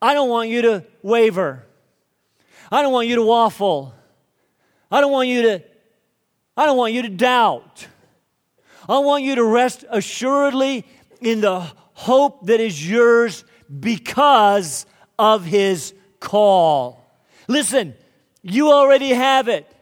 I 0.01 0.15
don't 0.15 0.29
want 0.29 0.49
you 0.49 0.63
to 0.63 0.85
waver. 1.03 1.65
I 2.71 2.83
don't 2.83 2.93
want 2.93 3.09
you 3.09 3.17
to 3.17 3.23
waffle. 3.23 3.95
I 4.91 5.01
don't 5.01 5.13
want 5.13 5.29
you 5.29 5.43
to 5.43 5.63
I 6.57 6.67
don't 6.67 6.77
want 6.77 6.93
you 6.93 7.03
to 7.03 7.09
doubt. 7.09 7.87
I 8.89 8.99
want 8.99 9.23
you 9.23 9.37
to 9.37 9.45
rest 9.45 9.85
assuredly 9.89 10.85
in 11.21 11.41
the 11.41 11.61
hope 11.93 12.47
that 12.47 12.59
is 12.59 12.89
yours 12.89 13.45
because 13.79 14.85
of 15.19 15.45
his 15.45 15.95
call. 16.19 17.07
Listen, 17.47 17.95
you 18.43 18.73
already 18.73 19.11
have 19.11 19.47
it. 19.47 19.73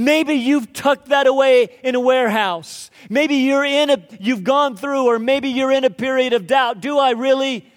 Maybe 0.00 0.32
you've 0.32 0.72
tucked 0.72 1.08
that 1.08 1.26
away 1.26 1.68
in 1.84 1.94
a 1.94 2.00
warehouse. 2.00 2.90
Maybe 3.10 3.34
you're 3.34 3.66
in 3.66 3.90
a, 3.90 4.02
you've 4.18 4.44
gone 4.44 4.74
through, 4.74 5.04
or 5.04 5.18
maybe 5.18 5.50
you're 5.50 5.70
in 5.70 5.84
a 5.84 5.90
period 5.90 6.32
of 6.32 6.46
doubt. 6.46 6.80
Do 6.80 6.98
I 6.98 7.10
really? 7.10 7.70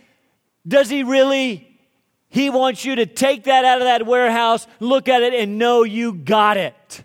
Does 0.65 0.89
he 0.89 1.03
really? 1.03 1.67
He 2.29 2.49
wants 2.49 2.85
you 2.85 2.95
to 2.95 3.05
take 3.05 3.43
that 3.43 3.65
out 3.65 3.79
of 3.79 3.83
that 3.83 4.05
warehouse, 4.07 4.65
look 4.79 5.09
at 5.09 5.21
it, 5.21 5.33
and 5.33 5.59
know 5.59 5.83
you 5.83 6.13
got 6.13 6.55
it. 6.55 7.03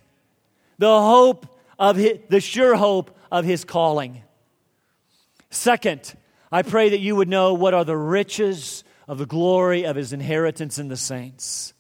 The 0.79 0.87
hope 0.87 1.49
of 1.81 1.97
his, 1.97 2.21
the 2.29 2.41
sure 2.41 2.77
hope 2.77 3.19
of 3.33 3.45
his 3.45 3.65
calling. 3.65 4.23
Second, 5.51 6.15
I 6.53 6.63
pray 6.63 6.91
that 6.91 7.01
you 7.01 7.17
would 7.17 7.29
know 7.29 7.55
what 7.55 7.75
are 7.75 7.85
the 7.85 7.97
riches 7.97 8.85
of 9.09 9.19
the 9.19 9.27
glory 9.27 9.83
of 9.83 9.97
his 9.97 10.13
inheritance 10.13 10.79
in 10.79 10.87
the 10.87 10.97
saints. 10.97 11.75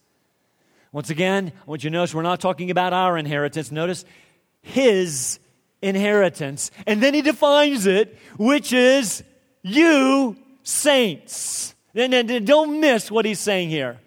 Once 0.92 1.10
again, 1.10 1.52
I 1.54 1.64
want 1.66 1.84
you 1.84 1.90
to 1.90 1.94
notice 1.94 2.14
we're 2.14 2.22
not 2.22 2.40
talking 2.40 2.70
about 2.70 2.92
our 2.92 3.18
inheritance. 3.18 3.70
Notice 3.70 4.04
his 4.62 5.38
inheritance. 5.82 6.70
And 6.86 7.02
then 7.02 7.14
he 7.14 7.22
defines 7.22 7.86
it, 7.86 8.16
which 8.38 8.72
is 8.72 9.22
you 9.62 10.36
saints. 10.62 11.74
And, 11.94 12.46
don't 12.46 12.80
miss 12.80 13.10
what 13.10 13.24
he's 13.24 13.40
saying 13.40 13.70
here. 13.70 13.98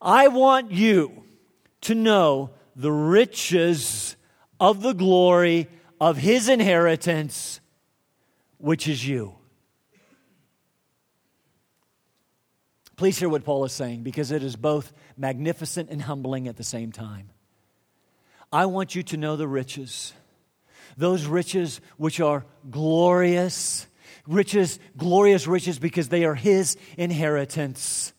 I 0.00 0.28
want 0.28 0.72
you 0.72 1.24
to 1.82 1.94
know 1.94 2.50
the 2.76 2.92
riches 2.92 4.16
of 4.60 4.82
the 4.82 4.92
glory 4.92 5.68
of 6.00 6.16
his 6.16 6.48
inheritance, 6.48 7.60
which 8.58 8.88
is 8.88 9.06
you. 9.06 9.34
Please 12.96 13.18
hear 13.18 13.28
what 13.28 13.44
Paul 13.44 13.64
is 13.64 13.72
saying 13.72 14.02
because 14.02 14.30
it 14.30 14.42
is 14.42 14.54
both 14.54 14.92
magnificent 15.22 15.88
and 15.88 16.02
humbling 16.02 16.48
at 16.48 16.56
the 16.56 16.64
same 16.64 16.90
time. 16.90 17.30
I 18.52 18.66
want 18.66 18.96
you 18.96 19.04
to 19.04 19.16
know 19.16 19.36
the 19.36 19.46
riches, 19.46 20.12
those 20.96 21.26
riches 21.26 21.80
which 21.96 22.18
are 22.18 22.44
glorious, 22.68 23.86
riches, 24.26 24.80
glorious 24.96 25.46
riches 25.46 25.78
because 25.78 26.08
they 26.08 26.24
are 26.24 26.34
his 26.34 26.76
inheritance, 26.98 28.12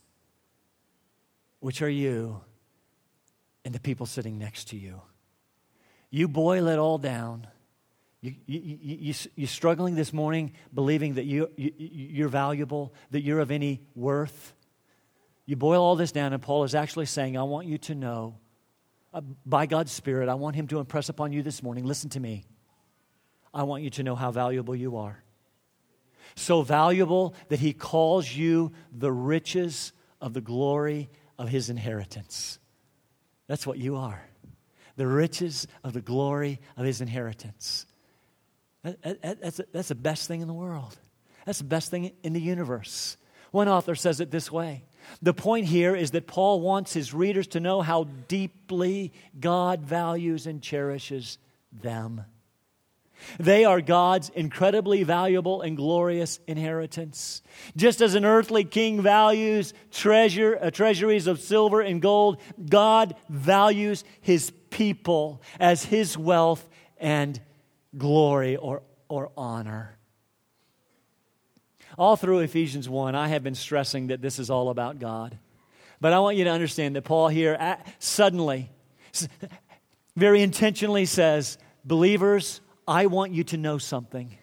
which 1.59 1.81
are 1.81 1.89
you 1.89 2.39
and 3.65 3.75
the 3.75 3.81
people 3.81 4.05
sitting 4.05 4.39
next 4.39 4.69
to 4.69 4.77
you. 4.77 5.01
You 6.09 6.29
boil 6.29 6.69
it 6.69 6.79
all 6.79 6.97
down. 6.97 7.47
You, 8.21 8.33
you, 8.45 8.61
you, 8.81 9.13
you, 9.35 9.43
are 9.43 9.47
struggling 9.47 9.95
this 9.95 10.13
morning 10.13 10.53
believing 10.73 11.15
that 11.15 11.25
you, 11.25 11.49
you, 11.57 11.73
you're 11.77 12.29
valuable, 12.29 12.93
that 13.11 13.23
you're 13.23 13.41
of 13.41 13.51
any 13.51 13.81
worth. 13.93 14.53
You 15.45 15.55
boil 15.55 15.81
all 15.81 15.95
this 15.95 16.11
down, 16.11 16.33
and 16.33 16.41
Paul 16.41 16.63
is 16.63 16.73
actually 16.73 17.05
saying, 17.05 17.37
I 17.37 17.43
want 17.43 17.67
you 17.67 17.77
to 17.79 17.95
know, 17.95 18.37
uh, 19.13 19.21
by 19.45 19.65
God's 19.65 19.91
Spirit, 19.91 20.29
I 20.29 20.35
want 20.35 20.55
him 20.55 20.67
to 20.67 20.79
impress 20.79 21.09
upon 21.09 21.33
you 21.33 21.43
this 21.43 21.61
morning 21.61 21.85
listen 21.85 22.09
to 22.11 22.19
me. 22.19 22.45
I 23.53 23.63
want 23.63 23.83
you 23.83 23.89
to 23.91 24.03
know 24.03 24.15
how 24.15 24.31
valuable 24.31 24.75
you 24.75 24.97
are. 24.97 25.21
So 26.35 26.63
valuable 26.63 27.35
that 27.49 27.59
he 27.59 27.73
calls 27.73 28.31
you 28.31 28.71
the 28.91 29.11
riches 29.11 29.93
of 30.19 30.33
the 30.33 30.41
glory 30.41 31.09
of 31.37 31.49
his 31.49 31.69
inheritance. 31.69 32.57
That's 33.47 33.67
what 33.67 33.77
you 33.77 33.97
are. 33.97 34.23
The 34.95 35.05
riches 35.05 35.67
of 35.83 35.93
the 35.93 36.01
glory 36.01 36.59
of 36.77 36.85
his 36.85 37.01
inheritance. 37.01 37.85
that's, 38.83 39.61
that's 39.71 39.89
the 39.89 39.95
best 39.95 40.27
thing 40.27 40.41
in 40.41 40.47
the 40.47 40.53
world. 40.53 40.97
That's 41.45 41.59
the 41.59 41.65
best 41.65 41.91
thing 41.91 42.13
in 42.23 42.33
the 42.33 42.41
universe. 42.41 43.17
One 43.51 43.67
author 43.67 43.93
says 43.93 44.19
it 44.19 44.31
this 44.31 44.51
way 44.51 44.85
the 45.21 45.33
point 45.33 45.67
here 45.67 45.95
is 45.95 46.11
that 46.11 46.27
Paul 46.27 46.61
wants 46.61 46.93
his 46.93 47.13
readers 47.13 47.47
to 47.47 47.59
know 47.59 47.81
how 47.81 48.05
deeply 48.27 49.11
God 49.39 49.81
values 49.81 50.47
and 50.47 50.61
cherishes 50.61 51.37
them. 51.71 52.25
They 53.39 53.65
are 53.65 53.81
God's 53.81 54.29
incredibly 54.29 55.03
valuable 55.03 55.61
and 55.61 55.77
glorious 55.77 56.39
inheritance. 56.47 57.41
Just 57.75 58.01
as 58.01 58.15
an 58.15 58.25
earthly 58.25 58.63
king 58.63 59.01
values 59.01 59.73
treasure, 59.91 60.57
uh, 60.61 60.71
treasuries 60.71 61.27
of 61.27 61.39
silver 61.39 61.81
and 61.81 62.01
gold, 62.01 62.41
God 62.69 63.15
values 63.29 64.03
his 64.21 64.51
people 64.69 65.41
as 65.59 65.85
his 65.85 66.17
wealth 66.17 66.67
and 66.97 67.39
glory 67.97 68.55
or, 68.55 68.81
or 69.07 69.31
honor. 69.37 69.97
All 71.97 72.15
through 72.15 72.39
Ephesians 72.39 72.89
1, 72.89 73.15
I 73.15 73.27
have 73.27 73.43
been 73.43 73.55
stressing 73.55 74.07
that 74.07 74.21
this 74.21 74.39
is 74.39 74.49
all 74.49 74.69
about 74.69 74.99
God. 74.99 75.37
But 76.01 76.13
I 76.13 76.19
want 76.19 76.37
you 76.37 76.43
to 76.45 76.49
understand 76.49 76.95
that 76.95 77.03
Paul 77.03 77.27
here 77.27 77.77
suddenly, 77.99 78.69
very 80.15 80.41
intentionally 80.41 81.05
says, 81.05 81.57
Believers, 81.85 82.61
I 82.87 83.05
want 83.05 83.33
you 83.33 83.43
to 83.45 83.57
know 83.57 83.77
something. 83.77 84.37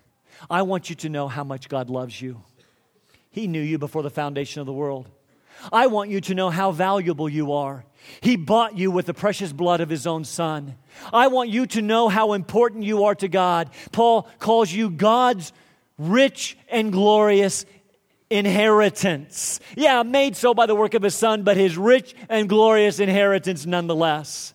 I 0.49 0.63
want 0.63 0.91
you 0.91 0.97
to 0.97 1.09
know 1.09 1.29
how 1.29 1.45
much 1.45 1.69
God 1.69 1.91
loves 1.91 2.21
you. 2.21 2.43
He 3.31 3.47
knew 3.47 3.61
you 3.61 3.79
before 3.79 4.03
the 4.03 4.11
foundation 4.11 4.61
of 4.61 4.67
the 4.67 4.73
world. 4.73 5.09
I 5.73 5.89
want 5.89 6.11
you 6.11 6.21
to 6.23 6.35
know 6.35 6.51
how 6.51 6.73
valuable 6.73 7.29
you 7.29 7.53
are. 7.53 7.85
He 8.23 8.37
bought 8.37 8.79
you 8.79 8.91
with 8.91 9.07
the 9.07 9.15
precious 9.15 9.53
blood 9.53 9.81
of 9.81 9.91
His 9.91 10.07
own 10.07 10.25
Son. 10.25 10.77
I 11.13 11.27
want 11.27 11.51
you 11.51 11.67
to 11.67 11.83
know 11.83 12.09
how 12.09 12.33
important 12.33 12.85
you 12.85 13.05
are 13.05 13.15
to 13.17 13.29
God. 13.29 13.71
Paul 13.93 14.29
calls 14.39 14.73
you 14.73 14.89
God's 14.89 15.53
rich 16.01 16.57
and 16.69 16.93
glorious 16.93 17.67
inheritance. 18.31 19.61
Yeah, 19.77 20.03
made 20.03 20.37
so 20.37 20.55
by 20.55 20.67
the 20.67 20.75
work 20.75 20.95
of 20.95 21.03
His 21.03 21.15
Son, 21.15 21.43
but 21.43 21.57
His 21.57 21.77
rich 21.77 22.15
and 22.29 22.49
glorious 22.49 23.01
inheritance 23.01 23.67
nonetheless. 23.67 24.55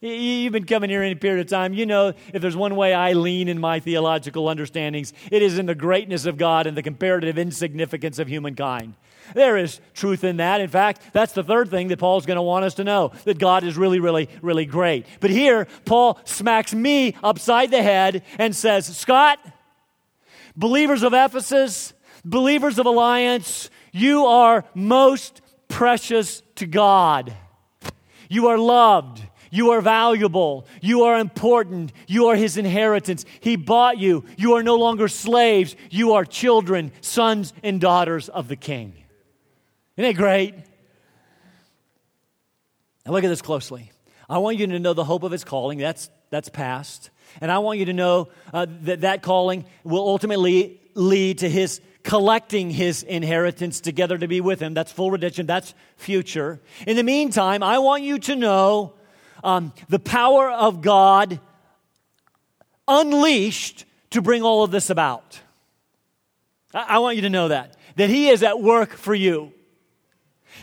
You've 0.00 0.52
been 0.52 0.66
coming 0.66 0.90
here 0.90 1.00
any 1.00 1.14
period 1.14 1.46
of 1.46 1.46
time. 1.48 1.74
You 1.74 1.86
know, 1.86 2.12
if 2.32 2.42
there's 2.42 2.56
one 2.56 2.74
way 2.74 2.92
I 2.92 3.12
lean 3.12 3.46
in 3.46 3.60
my 3.60 3.78
theological 3.78 4.48
understandings, 4.48 5.12
it 5.30 5.42
is 5.42 5.58
in 5.58 5.66
the 5.66 5.76
greatness 5.76 6.26
of 6.26 6.36
God 6.36 6.66
and 6.66 6.76
the 6.76 6.82
comparative 6.82 7.38
insignificance 7.38 8.18
of 8.18 8.26
humankind. 8.26 8.94
There 9.34 9.56
is 9.56 9.80
truth 9.94 10.24
in 10.24 10.38
that. 10.38 10.60
In 10.60 10.68
fact, 10.68 11.02
that's 11.12 11.34
the 11.34 11.44
third 11.44 11.70
thing 11.70 11.86
that 11.88 12.00
Paul's 12.00 12.26
going 12.26 12.36
to 12.36 12.42
want 12.42 12.64
us 12.64 12.74
to 12.74 12.84
know 12.84 13.12
that 13.24 13.38
God 13.38 13.62
is 13.62 13.76
really, 13.76 14.00
really, 14.00 14.28
really 14.42 14.66
great. 14.66 15.06
But 15.20 15.30
here, 15.30 15.68
Paul 15.84 16.18
smacks 16.24 16.74
me 16.74 17.14
upside 17.22 17.70
the 17.70 17.82
head 17.82 18.24
and 18.38 18.56
says, 18.56 18.96
Scott, 18.96 19.38
believers 20.56 21.02
of 21.02 21.12
Ephesus, 21.12 21.92
believers 22.24 22.78
of 22.78 22.86
Alliance, 22.86 23.70
you 23.92 24.26
are 24.26 24.64
most 24.74 25.40
precious 25.68 26.42
to 26.56 26.66
God. 26.66 27.34
You 28.28 28.48
are 28.48 28.58
loved. 28.58 29.22
You 29.50 29.72
are 29.72 29.82
valuable. 29.82 30.66
You 30.80 31.02
are 31.02 31.18
important. 31.18 31.92
You 32.06 32.28
are 32.28 32.36
his 32.36 32.56
inheritance. 32.56 33.26
He 33.40 33.56
bought 33.56 33.98
you. 33.98 34.24
You 34.38 34.54
are 34.54 34.62
no 34.62 34.76
longer 34.76 35.08
slaves. 35.08 35.76
You 35.90 36.14
are 36.14 36.24
children, 36.24 36.90
sons, 37.02 37.52
and 37.62 37.78
daughters 37.78 38.30
of 38.30 38.48
the 38.48 38.56
king. 38.56 38.94
Isn't 39.98 40.10
it 40.10 40.14
great? 40.14 40.54
Now 43.04 43.12
look 43.12 43.24
at 43.24 43.28
this 43.28 43.42
closely. 43.42 43.92
I 44.28 44.38
want 44.38 44.56
you 44.56 44.66
to 44.68 44.78
know 44.78 44.94
the 44.94 45.04
hope 45.04 45.22
of 45.22 45.32
his 45.32 45.44
calling. 45.44 45.76
That's, 45.76 46.08
that's 46.30 46.48
past. 46.48 47.10
And 47.40 47.50
I 47.50 47.58
want 47.58 47.78
you 47.78 47.86
to 47.86 47.92
know 47.92 48.28
uh, 48.52 48.66
that 48.82 49.02
that 49.02 49.22
calling 49.22 49.64
will 49.84 50.06
ultimately 50.06 50.80
lead 50.94 51.38
to 51.38 51.48
his 51.48 51.80
collecting 52.02 52.70
his 52.70 53.02
inheritance 53.02 53.80
together 53.80 54.18
to 54.18 54.28
be 54.28 54.40
with 54.40 54.60
him. 54.60 54.74
That's 54.74 54.90
full 54.92 55.10
redemption. 55.10 55.46
That's 55.46 55.74
future. 55.96 56.60
In 56.86 56.96
the 56.96 57.02
meantime, 57.02 57.62
I 57.62 57.78
want 57.78 58.02
you 58.02 58.18
to 58.18 58.36
know 58.36 58.94
um, 59.44 59.72
the 59.88 59.98
power 59.98 60.50
of 60.50 60.82
God 60.82 61.40
unleashed 62.88 63.84
to 64.10 64.22
bring 64.22 64.42
all 64.42 64.64
of 64.64 64.70
this 64.70 64.90
about. 64.90 65.40
I, 66.74 66.96
I 66.96 66.98
want 66.98 67.16
you 67.16 67.22
to 67.22 67.30
know 67.30 67.48
that, 67.48 67.76
that 67.96 68.10
He 68.10 68.28
is 68.28 68.42
at 68.42 68.60
work 68.60 68.92
for 68.92 69.14
you. 69.14 69.52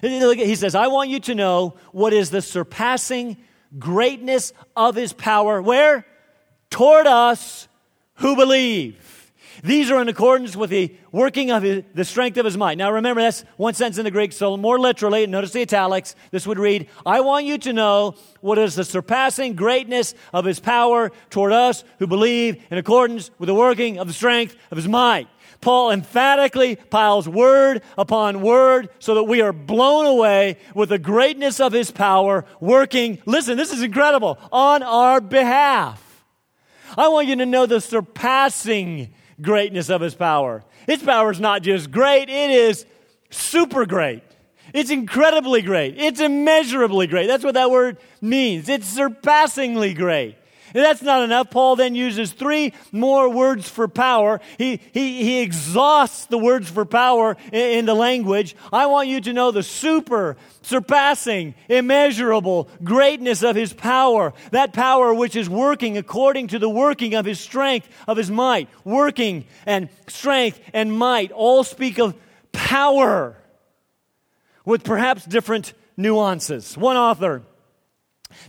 He 0.01 0.55
says, 0.55 0.75
I 0.75 0.87
want 0.87 1.09
you 1.09 1.19
to 1.21 1.35
know 1.35 1.75
what 1.91 2.13
is 2.13 2.29
the 2.29 2.41
surpassing 2.41 3.37
greatness 3.77 4.53
of 4.75 4.95
His 4.95 5.13
power. 5.13 5.61
Where? 5.61 6.05
Toward 6.69 7.07
us 7.07 7.67
who 8.15 8.35
believe. 8.35 9.31
These 9.63 9.91
are 9.91 10.01
in 10.01 10.07
accordance 10.07 10.55
with 10.55 10.69
the 10.69 10.95
working 11.11 11.51
of 11.51 11.63
his, 11.63 11.83
the 11.93 12.05
strength 12.05 12.37
of 12.37 12.45
his 12.45 12.55
might. 12.55 12.77
Now 12.77 12.91
remember, 12.91 13.21
that's 13.21 13.43
one 13.57 13.73
sentence 13.73 13.97
in 13.97 14.05
the 14.05 14.11
Greek, 14.11 14.31
so 14.31 14.55
more 14.55 14.79
literally, 14.79 15.27
notice 15.27 15.51
the 15.51 15.61
italics. 15.61 16.15
This 16.31 16.47
would 16.47 16.59
read, 16.59 16.87
I 17.05 17.21
want 17.21 17.45
you 17.45 17.57
to 17.57 17.73
know 17.73 18.15
what 18.41 18.57
is 18.57 18.75
the 18.75 18.85
surpassing 18.85 19.55
greatness 19.55 20.13
of 20.31 20.45
his 20.45 20.59
power 20.59 21.11
toward 21.29 21.51
us 21.51 21.83
who 21.97 22.07
believe 22.07 22.63
in 22.71 22.77
accordance 22.77 23.31
with 23.37 23.47
the 23.47 23.55
working 23.55 23.99
of 23.99 24.07
the 24.07 24.13
strength 24.13 24.55
of 24.71 24.77
his 24.77 24.87
might. 24.87 25.27
Paul 25.61 25.91
emphatically 25.91 26.77
piles 26.77 27.27
word 27.27 27.81
upon 27.97 28.41
word 28.41 28.89
so 28.99 29.15
that 29.15 29.23
we 29.23 29.41
are 29.41 29.51
blown 29.51 30.05
away 30.05 30.57
with 30.73 30.87
the 30.87 30.99
greatness 30.99 31.59
of 31.59 31.73
his 31.73 31.91
power 31.91 32.45
working, 32.61 33.21
listen, 33.25 33.57
this 33.57 33.73
is 33.73 33.83
incredible, 33.83 34.37
on 34.53 34.83
our 34.83 35.19
behalf. 35.19 36.08
I 36.97 37.07
want 37.09 37.27
you 37.27 37.35
to 37.37 37.45
know 37.45 37.65
the 37.65 37.81
surpassing 37.81 39.13
greatness 39.41 39.89
of 39.89 40.01
his 40.01 40.15
power. 40.15 40.63
His 40.87 41.01
power 41.03 41.31
is 41.31 41.39
not 41.39 41.61
just 41.61 41.91
great, 41.91 42.29
it 42.29 42.51
is 42.51 42.85
super 43.29 43.85
great. 43.85 44.23
It's 44.73 44.91
incredibly 44.91 45.61
great. 45.61 45.97
It's 45.97 46.19
immeasurably 46.19 47.07
great. 47.07 47.27
That's 47.27 47.43
what 47.43 47.55
that 47.55 47.71
word 47.71 47.97
means. 48.21 48.69
It's 48.69 48.87
surpassingly 48.87 49.93
great. 49.93 50.35
That's 50.73 51.01
not 51.01 51.23
enough. 51.23 51.49
Paul 51.49 51.75
then 51.75 51.95
uses 51.95 52.31
three 52.31 52.73
more 52.91 53.29
words 53.29 53.67
for 53.69 53.87
power. 53.87 54.39
He, 54.57 54.81
he, 54.93 55.23
he 55.23 55.41
exhausts 55.41 56.25
the 56.25 56.37
words 56.37 56.69
for 56.69 56.85
power 56.85 57.37
in, 57.51 57.79
in 57.79 57.85
the 57.85 57.93
language. 57.93 58.55
I 58.71 58.85
want 58.87 59.07
you 59.07 59.21
to 59.21 59.33
know 59.33 59.51
the 59.51 59.63
super, 59.63 60.37
surpassing, 60.61 61.55
immeasurable 61.67 62.69
greatness 62.83 63.43
of 63.43 63.55
his 63.55 63.73
power. 63.73 64.33
That 64.51 64.73
power 64.73 65.13
which 65.13 65.35
is 65.35 65.49
working 65.49 65.97
according 65.97 66.47
to 66.49 66.59
the 66.59 66.69
working 66.69 67.15
of 67.15 67.25
his 67.25 67.39
strength, 67.39 67.87
of 68.07 68.17
his 68.17 68.31
might. 68.31 68.69
Working 68.83 69.45
and 69.65 69.89
strength 70.07 70.59
and 70.73 70.97
might 70.97 71.31
all 71.31 71.63
speak 71.63 71.99
of 71.99 72.15
power 72.51 73.35
with 74.65 74.83
perhaps 74.83 75.25
different 75.25 75.73
nuances. 75.97 76.77
One 76.77 76.95
author 76.97 77.43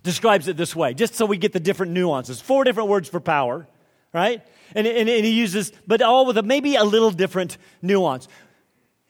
describes 0.02 0.48
it 0.48 0.56
this 0.56 0.74
way, 0.74 0.94
just 0.94 1.14
so 1.14 1.26
we 1.26 1.36
get 1.36 1.52
the 1.52 1.60
different 1.60 1.92
nuances. 1.92 2.40
Four 2.40 2.64
different 2.64 2.88
words 2.88 3.08
for 3.08 3.20
power, 3.20 3.66
right? 4.12 4.42
And, 4.74 4.86
and, 4.86 5.08
and 5.08 5.24
he 5.24 5.32
uses, 5.32 5.72
but 5.86 6.02
all 6.02 6.26
with 6.26 6.38
a, 6.38 6.42
maybe 6.42 6.76
a 6.76 6.84
little 6.84 7.10
different 7.10 7.58
nuance. 7.82 8.28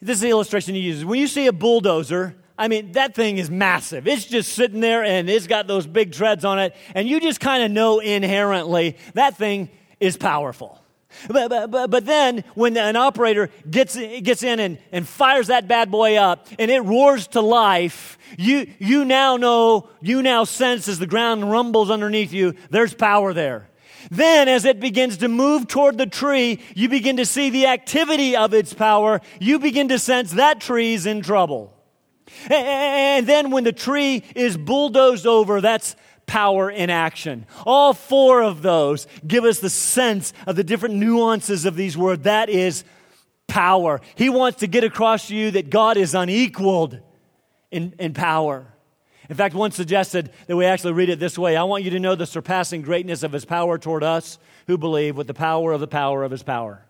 This 0.00 0.16
is 0.16 0.20
the 0.20 0.30
illustration 0.30 0.74
he 0.74 0.80
uses. 0.80 1.04
When 1.04 1.20
you 1.20 1.26
see 1.26 1.46
a 1.46 1.52
bulldozer, 1.52 2.36
I 2.56 2.68
mean, 2.68 2.92
that 2.92 3.14
thing 3.14 3.38
is 3.38 3.50
massive. 3.50 4.06
It's 4.06 4.24
just 4.24 4.52
sitting 4.52 4.80
there 4.80 5.04
and 5.04 5.28
it's 5.28 5.46
got 5.46 5.66
those 5.66 5.86
big 5.86 6.12
treads 6.12 6.44
on 6.44 6.58
it, 6.58 6.74
and 6.94 7.08
you 7.08 7.20
just 7.20 7.40
kind 7.40 7.62
of 7.62 7.70
know 7.70 7.98
inherently 7.98 8.96
that 9.14 9.36
thing 9.36 9.70
is 9.98 10.16
powerful. 10.16 10.79
But, 11.28 11.70
but, 11.70 11.90
but 11.90 12.06
then 12.06 12.44
when 12.54 12.76
an 12.76 12.96
operator 12.96 13.50
gets, 13.68 13.96
gets 13.96 14.42
in 14.42 14.60
and, 14.60 14.78
and 14.92 15.06
fires 15.06 15.48
that 15.48 15.68
bad 15.68 15.90
boy 15.90 16.16
up 16.16 16.46
and 16.58 16.70
it 16.70 16.80
roars 16.80 17.26
to 17.28 17.40
life, 17.40 18.18
you, 18.38 18.72
you 18.78 19.04
now 19.04 19.36
know, 19.36 19.88
you 20.00 20.22
now 20.22 20.44
sense 20.44 20.88
as 20.88 20.98
the 20.98 21.06
ground 21.06 21.50
rumbles 21.50 21.90
underneath 21.90 22.32
you, 22.32 22.54
there's 22.70 22.94
power 22.94 23.32
there. 23.32 23.68
Then, 24.10 24.48
as 24.48 24.64
it 24.64 24.80
begins 24.80 25.18
to 25.18 25.28
move 25.28 25.68
toward 25.68 25.98
the 25.98 26.06
tree, 26.06 26.60
you 26.74 26.88
begin 26.88 27.18
to 27.18 27.26
see 27.26 27.50
the 27.50 27.66
activity 27.66 28.34
of 28.34 28.54
its 28.54 28.72
power. 28.72 29.20
You 29.38 29.58
begin 29.58 29.88
to 29.88 29.98
sense 29.98 30.32
that 30.32 30.60
tree's 30.60 31.04
in 31.04 31.20
trouble. 31.20 31.76
And 32.48 33.26
then, 33.26 33.50
when 33.50 33.64
the 33.64 33.72
tree 33.72 34.24
is 34.34 34.56
bulldozed 34.56 35.26
over, 35.26 35.60
that's 35.60 35.96
power 36.30 36.70
in 36.70 36.90
action. 36.90 37.44
All 37.66 37.92
four 37.92 38.40
of 38.40 38.62
those 38.62 39.08
give 39.26 39.42
us 39.42 39.58
the 39.58 39.68
sense 39.68 40.32
of 40.46 40.54
the 40.54 40.62
different 40.62 40.94
nuances 40.94 41.64
of 41.66 41.74
these 41.74 41.98
words. 41.98 42.22
That 42.22 42.48
is 42.48 42.84
power. 43.48 44.00
He 44.14 44.28
wants 44.28 44.60
to 44.60 44.68
get 44.68 44.84
across 44.84 45.26
to 45.26 45.34
you 45.34 45.50
that 45.50 45.70
God 45.70 45.96
is 45.96 46.14
unequaled 46.14 47.00
in, 47.72 47.94
in 47.98 48.14
power. 48.14 48.64
In 49.28 49.34
fact, 49.34 49.56
one 49.56 49.72
suggested 49.72 50.30
that 50.46 50.54
we 50.56 50.66
actually 50.66 50.92
read 50.92 51.08
it 51.08 51.18
this 51.18 51.36
way 51.36 51.56
I 51.56 51.64
want 51.64 51.82
you 51.82 51.90
to 51.90 51.98
know 51.98 52.14
the 52.14 52.26
surpassing 52.26 52.82
greatness 52.82 53.24
of 53.24 53.32
his 53.32 53.44
power 53.44 53.76
toward 53.76 54.04
us 54.04 54.38
who 54.68 54.78
believe 54.78 55.16
with 55.16 55.26
the 55.26 55.34
power 55.34 55.72
of 55.72 55.80
the 55.80 55.88
power 55.88 56.22
of 56.22 56.30
his 56.30 56.44
power. 56.44 56.86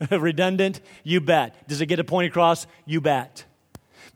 Redundant? 0.10 0.80
You 1.04 1.20
bet. 1.20 1.68
Does 1.68 1.80
it 1.80 1.86
get 1.86 2.00
a 2.00 2.04
point 2.04 2.26
across? 2.26 2.66
You 2.84 3.00
bet. 3.00 3.44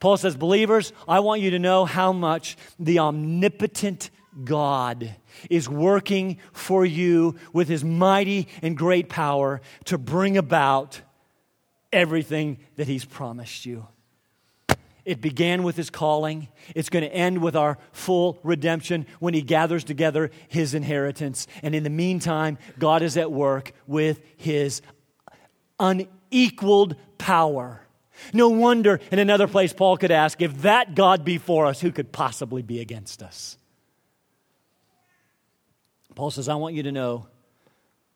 Paul 0.01 0.17
says, 0.17 0.35
Believers, 0.35 0.91
I 1.07 1.21
want 1.21 1.41
you 1.41 1.51
to 1.51 1.59
know 1.59 1.85
how 1.85 2.11
much 2.11 2.57
the 2.79 2.99
omnipotent 2.99 4.09
God 4.43 5.15
is 5.49 5.69
working 5.69 6.39
for 6.51 6.83
you 6.83 7.35
with 7.53 7.69
his 7.69 7.83
mighty 7.83 8.47
and 8.63 8.75
great 8.75 9.09
power 9.09 9.61
to 9.85 9.97
bring 9.99 10.37
about 10.37 11.01
everything 11.93 12.57
that 12.77 12.87
he's 12.87 13.05
promised 13.05 13.65
you. 13.65 13.87
It 15.05 15.21
began 15.21 15.61
with 15.61 15.77
his 15.77 15.91
calling. 15.91 16.47
It's 16.75 16.89
going 16.89 17.03
to 17.03 17.13
end 17.13 17.39
with 17.39 17.55
our 17.55 17.77
full 17.91 18.39
redemption 18.43 19.05
when 19.19 19.35
he 19.35 19.41
gathers 19.43 19.83
together 19.83 20.31
his 20.47 20.73
inheritance. 20.73 21.47
And 21.61 21.75
in 21.75 21.83
the 21.83 21.89
meantime, 21.89 22.57
God 22.79 23.03
is 23.03 23.17
at 23.17 23.31
work 23.31 23.73
with 23.85 24.19
his 24.37 24.81
unequaled 25.79 26.95
power. 27.19 27.81
No 28.33 28.49
wonder 28.49 28.99
in 29.11 29.19
another 29.19 29.47
place 29.47 29.73
Paul 29.73 29.97
could 29.97 30.11
ask, 30.11 30.41
if 30.41 30.61
that 30.63 30.95
God 30.95 31.25
be 31.25 31.37
for 31.37 31.65
us, 31.65 31.81
who 31.81 31.91
could 31.91 32.11
possibly 32.11 32.61
be 32.61 32.79
against 32.79 33.21
us? 33.21 33.57
Paul 36.15 36.31
says, 36.31 36.49
I 36.49 36.55
want 36.55 36.75
you 36.75 36.83
to 36.83 36.91
know 36.91 37.27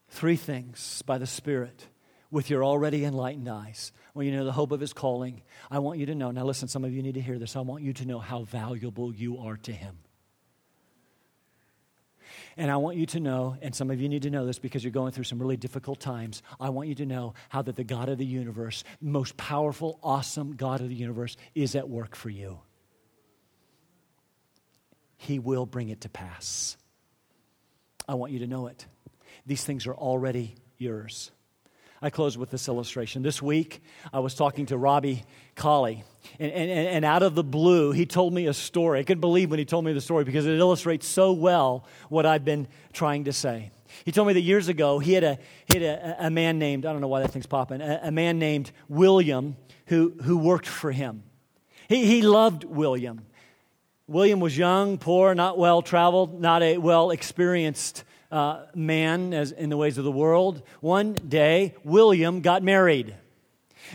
three 0.09 0.35
things 0.35 1.01
by 1.05 1.17
the 1.17 1.27
Spirit 1.27 1.87
with 2.31 2.49
your 2.49 2.63
already 2.63 3.05
enlightened 3.05 3.47
eyes. 3.47 3.91
Well, 4.13 4.23
you 4.23 4.31
know 4.31 4.45
the 4.45 4.51
hope 4.51 4.71
of 4.71 4.79
his 4.79 4.93
calling. 4.93 5.41
I 5.69 5.79
want 5.79 5.99
you 5.99 6.05
to 6.07 6.15
know. 6.15 6.31
Now, 6.31 6.45
listen, 6.45 6.67
some 6.67 6.83
of 6.83 6.93
you 6.93 7.01
need 7.01 7.15
to 7.15 7.21
hear 7.21 7.39
this. 7.39 7.55
I 7.55 7.61
want 7.61 7.83
you 7.83 7.93
to 7.93 8.05
know 8.05 8.19
how 8.19 8.43
valuable 8.43 9.13
you 9.13 9.39
are 9.39 9.57
to 9.57 9.71
him. 9.71 9.97
And 12.57 12.71
I 12.71 12.77
want 12.77 12.97
you 12.97 13.05
to 13.07 13.19
know, 13.19 13.57
and 13.61 13.75
some 13.75 13.91
of 13.91 13.99
you 13.99 14.09
need 14.09 14.23
to 14.23 14.29
know 14.29 14.45
this 14.45 14.59
because 14.59 14.83
you're 14.83 14.91
going 14.91 15.11
through 15.11 15.25
some 15.25 15.39
really 15.39 15.57
difficult 15.57 15.99
times. 15.99 16.41
I 16.59 16.69
want 16.69 16.89
you 16.89 16.95
to 16.95 17.05
know 17.05 17.33
how 17.49 17.61
that 17.61 17.75
the 17.75 17.83
God 17.83 18.09
of 18.09 18.17
the 18.17 18.25
universe, 18.25 18.83
most 19.01 19.37
powerful, 19.37 19.99
awesome 20.03 20.55
God 20.55 20.81
of 20.81 20.89
the 20.89 20.95
universe, 20.95 21.37
is 21.53 21.75
at 21.75 21.89
work 21.89 22.15
for 22.15 22.29
you. 22.29 22.59
He 25.17 25.39
will 25.39 25.65
bring 25.65 25.89
it 25.89 26.01
to 26.01 26.09
pass. 26.09 26.77
I 28.07 28.15
want 28.15 28.31
you 28.31 28.39
to 28.39 28.47
know 28.47 28.67
it. 28.67 28.85
These 29.45 29.63
things 29.63 29.87
are 29.87 29.95
already 29.95 30.55
yours. 30.77 31.31
I 32.05 32.11
close 32.11 32.37
with 32.37 32.51
this 32.51 32.67
illustration. 32.67 33.23
This 33.23 33.41
week, 33.41 33.81
I 34.13 34.19
was 34.19 34.35
talking 34.35 34.67
to 34.67 34.77
Robbie 34.77 35.23
Colley, 35.55 36.03
and, 36.37 36.51
and, 36.51 36.69
and 36.69 37.03
out 37.03 37.23
of 37.23 37.33
the 37.33 37.43
blue, 37.43 37.93
he 37.93 38.05
told 38.05 38.31
me 38.31 38.45
a 38.45 38.53
story. 38.53 38.99
I 38.99 39.03
couldn't 39.03 39.21
believe 39.21 39.49
when 39.49 39.57
he 39.57 39.65
told 39.65 39.85
me 39.85 39.91
the 39.91 40.01
story 40.01 40.23
because 40.23 40.45
it 40.45 40.59
illustrates 40.59 41.07
so 41.07 41.33
well 41.33 41.87
what 42.09 42.27
I've 42.27 42.45
been 42.45 42.67
trying 42.93 43.23
to 43.23 43.33
say. 43.33 43.71
He 44.03 44.11
told 44.11 44.27
me 44.27 44.33
that 44.33 44.41
years 44.41 44.67
ago, 44.67 44.99
he 44.99 45.13
had 45.13 45.23
a, 45.23 45.39
he 45.65 45.79
had 45.79 45.83
a, 45.83 46.27
a 46.27 46.29
man 46.29 46.59
named, 46.59 46.85
I 46.85 46.91
don't 46.91 47.01
know 47.01 47.07
why 47.07 47.21
that 47.21 47.31
thing's 47.31 47.47
popping, 47.47 47.81
a, 47.81 48.01
a 48.03 48.11
man 48.11 48.37
named 48.37 48.71
William 48.87 49.55
who, 49.87 50.13
who 50.23 50.37
worked 50.37 50.67
for 50.67 50.91
him. 50.91 51.23
He, 51.89 52.05
he 52.05 52.21
loved 52.21 52.65
William. 52.65 53.25
William 54.07 54.39
was 54.39 54.55
young, 54.55 54.99
poor, 54.99 55.33
not 55.33 55.57
well 55.57 55.81
traveled, 55.81 56.39
not 56.39 56.61
a 56.61 56.77
well 56.77 57.09
experienced 57.09 58.03
uh, 58.31 58.65
man 58.75 59.33
as 59.33 59.51
in 59.51 59.69
the 59.69 59.77
ways 59.77 59.97
of 59.97 60.03
the 60.03 60.11
world. 60.11 60.61
One 60.81 61.13
day, 61.13 61.75
William 61.83 62.41
got 62.41 62.63
married. 62.63 63.15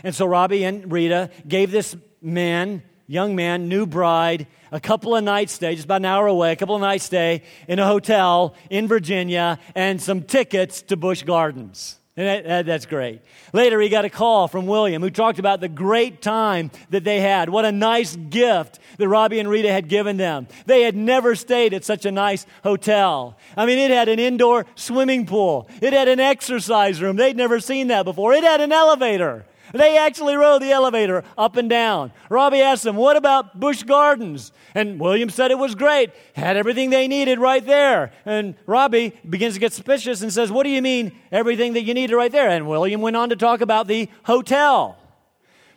And 0.03 0.15
so 0.15 0.25
Robbie 0.25 0.63
and 0.63 0.91
Rita 0.91 1.29
gave 1.47 1.71
this 1.71 1.95
man, 2.21 2.83
young 3.07 3.35
man, 3.35 3.67
new 3.67 3.85
bride, 3.85 4.47
a 4.71 4.79
couple 4.79 5.15
of 5.15 5.23
nights 5.23 5.53
stay, 5.53 5.75
just 5.75 5.85
about 5.85 6.01
an 6.01 6.05
hour 6.05 6.27
away, 6.27 6.51
a 6.51 6.55
couple 6.55 6.75
of 6.75 6.81
nights 6.81 7.05
stay 7.05 7.43
in 7.67 7.79
a 7.79 7.85
hotel 7.85 8.55
in 8.69 8.87
Virginia, 8.87 9.59
and 9.75 10.01
some 10.01 10.23
tickets 10.23 10.81
to 10.83 10.97
Busch 10.97 11.23
Gardens. 11.23 12.00
That, 12.21 12.43
that, 12.45 12.65
that's 12.67 12.85
great. 12.85 13.21
Later, 13.51 13.81
he 13.81 13.89
got 13.89 14.05
a 14.05 14.09
call 14.09 14.47
from 14.47 14.67
William 14.67 15.01
who 15.01 15.09
talked 15.09 15.39
about 15.39 15.59
the 15.59 15.67
great 15.67 16.21
time 16.21 16.69
that 16.91 17.03
they 17.03 17.19
had. 17.19 17.49
What 17.49 17.65
a 17.65 17.71
nice 17.71 18.15
gift 18.15 18.79
that 18.97 19.07
Robbie 19.07 19.39
and 19.39 19.49
Rita 19.49 19.71
had 19.71 19.87
given 19.87 20.17
them. 20.17 20.47
They 20.67 20.83
had 20.83 20.95
never 20.95 21.33
stayed 21.35 21.73
at 21.73 21.83
such 21.83 22.05
a 22.05 22.11
nice 22.11 22.45
hotel. 22.63 23.37
I 23.57 23.65
mean, 23.65 23.79
it 23.79 23.89
had 23.89 24.07
an 24.07 24.19
indoor 24.19 24.67
swimming 24.75 25.25
pool, 25.25 25.67
it 25.81 25.93
had 25.93 26.07
an 26.07 26.19
exercise 26.19 27.01
room. 27.01 27.15
They'd 27.15 27.37
never 27.37 27.59
seen 27.59 27.87
that 27.87 28.03
before, 28.03 28.33
it 28.33 28.43
had 28.43 28.61
an 28.61 28.71
elevator. 28.71 29.45
They 29.73 29.97
actually 29.97 30.35
rode 30.35 30.61
the 30.61 30.71
elevator 30.71 31.23
up 31.37 31.55
and 31.55 31.69
down. 31.69 32.11
Robbie 32.29 32.61
asked 32.61 32.83
them, 32.83 32.95
What 32.95 33.17
about 33.17 33.59
Busch 33.59 33.83
Gardens? 33.83 34.51
And 34.75 34.99
William 34.99 35.29
said 35.29 35.51
it 35.51 35.57
was 35.57 35.75
great, 35.75 36.11
had 36.33 36.57
everything 36.57 36.89
they 36.89 37.07
needed 37.07 37.39
right 37.39 37.65
there. 37.65 38.11
And 38.25 38.55
Robbie 38.65 39.13
begins 39.27 39.55
to 39.55 39.59
get 39.59 39.73
suspicious 39.73 40.21
and 40.21 40.31
says, 40.31 40.51
What 40.51 40.63
do 40.63 40.69
you 40.69 40.81
mean, 40.81 41.11
everything 41.31 41.73
that 41.73 41.83
you 41.83 41.93
needed 41.93 42.15
right 42.15 42.31
there? 42.31 42.49
And 42.49 42.67
William 42.67 43.01
went 43.01 43.15
on 43.15 43.29
to 43.29 43.35
talk 43.35 43.61
about 43.61 43.87
the 43.87 44.09
hotel. 44.23 44.97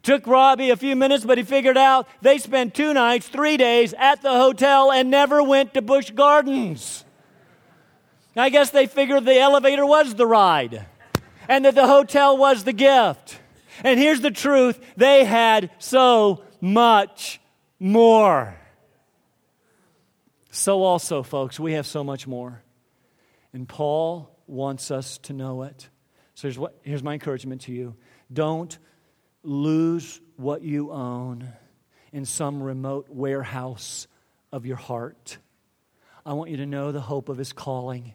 Took 0.02 0.26
Robbie 0.26 0.68
a 0.70 0.76
few 0.76 0.96
minutes, 0.96 1.24
but 1.24 1.38
he 1.38 1.44
figured 1.44 1.78
out 1.78 2.06
they 2.20 2.36
spent 2.38 2.74
two 2.74 2.92
nights, 2.92 3.26
three 3.26 3.56
days 3.56 3.94
at 3.94 4.20
the 4.20 4.32
hotel 4.32 4.92
and 4.92 5.10
never 5.10 5.42
went 5.42 5.72
to 5.74 5.82
Busch 5.82 6.10
Gardens. 6.10 7.04
I 8.36 8.50
guess 8.50 8.70
they 8.70 8.86
figured 8.86 9.24
the 9.24 9.38
elevator 9.38 9.86
was 9.86 10.14
the 10.14 10.26
ride 10.26 10.86
and 11.48 11.64
that 11.64 11.74
the 11.74 11.86
hotel 11.86 12.36
was 12.36 12.64
the 12.64 12.72
gift. 12.72 13.38
And 13.82 13.98
here's 13.98 14.20
the 14.20 14.30
truth 14.30 14.78
they 14.96 15.24
had 15.24 15.70
so 15.78 16.42
much 16.60 17.40
more. 17.78 18.56
So, 20.50 20.82
also, 20.82 21.22
folks, 21.22 21.58
we 21.58 21.72
have 21.72 21.86
so 21.86 22.04
much 22.04 22.26
more. 22.26 22.62
And 23.52 23.68
Paul 23.68 24.30
wants 24.46 24.90
us 24.90 25.18
to 25.18 25.32
know 25.32 25.62
it. 25.62 25.88
So, 26.34 26.48
here's, 26.48 26.58
what, 26.58 26.78
here's 26.82 27.02
my 27.02 27.14
encouragement 27.14 27.62
to 27.62 27.72
you 27.72 27.96
don't 28.32 28.78
lose 29.42 30.20
what 30.36 30.62
you 30.62 30.90
own 30.90 31.52
in 32.12 32.24
some 32.24 32.62
remote 32.62 33.08
warehouse 33.08 34.06
of 34.52 34.64
your 34.64 34.76
heart. 34.76 35.38
I 36.24 36.32
want 36.32 36.50
you 36.50 36.58
to 36.58 36.66
know 36.66 36.92
the 36.92 37.00
hope 37.00 37.28
of 37.28 37.36
his 37.36 37.52
calling, 37.52 38.14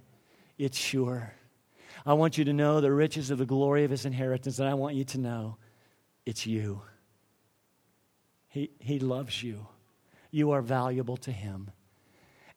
it's 0.57 0.77
sure. 0.77 1.33
I 2.09 2.13
want 2.13 2.39
you 2.39 2.45
to 2.45 2.53
know 2.53 2.81
the 2.81 2.91
riches 2.91 3.29
of 3.29 3.37
the 3.37 3.45
glory 3.45 3.83
of 3.83 3.91
his 3.91 4.03
inheritance, 4.03 4.57
and 4.57 4.67
I 4.67 4.73
want 4.73 4.95
you 4.95 5.03
to 5.03 5.19
know 5.19 5.57
it's 6.25 6.47
you. 6.47 6.81
He, 8.47 8.71
he 8.79 8.97
loves 8.97 9.43
you. 9.43 9.67
You 10.31 10.49
are 10.49 10.63
valuable 10.63 11.17
to 11.17 11.31
him. 11.31 11.69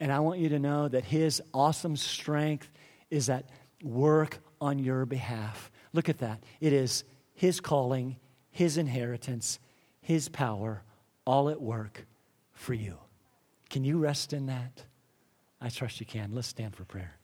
And 0.01 0.11
I 0.11 0.21
want 0.21 0.41
you 0.41 0.49
to 0.49 0.59
know 0.59 0.89
that 0.89 1.05
his 1.05 1.43
awesome 1.53 1.97
strength 1.97 2.71
is 3.11 3.29
at 3.29 3.45
work 3.83 4.39
on 4.59 4.79
your 4.79 5.05
behalf. 5.05 5.71
Look 5.93 6.09
at 6.09 6.21
that. 6.21 6.43
It 6.59 6.73
is 6.73 7.05
his 7.35 7.61
calling, 7.61 8.17
his 8.53 8.79
inheritance, 8.79 9.59
his 10.01 10.31
power, 10.31 10.83
all 11.27 11.51
at 11.51 11.61
work 11.61 12.07
for 12.55 12.73
you. 12.73 12.97
Can 13.69 13.85
you 13.85 13.99
rest 13.99 14.33
in 14.33 14.47
that? 14.47 14.85
I 15.61 15.69
trust 15.69 16.01
you 16.01 16.07
can. 16.07 16.31
Let's 16.33 16.49
stand 16.49 16.75
for 16.75 16.87
prayer. 16.87 17.19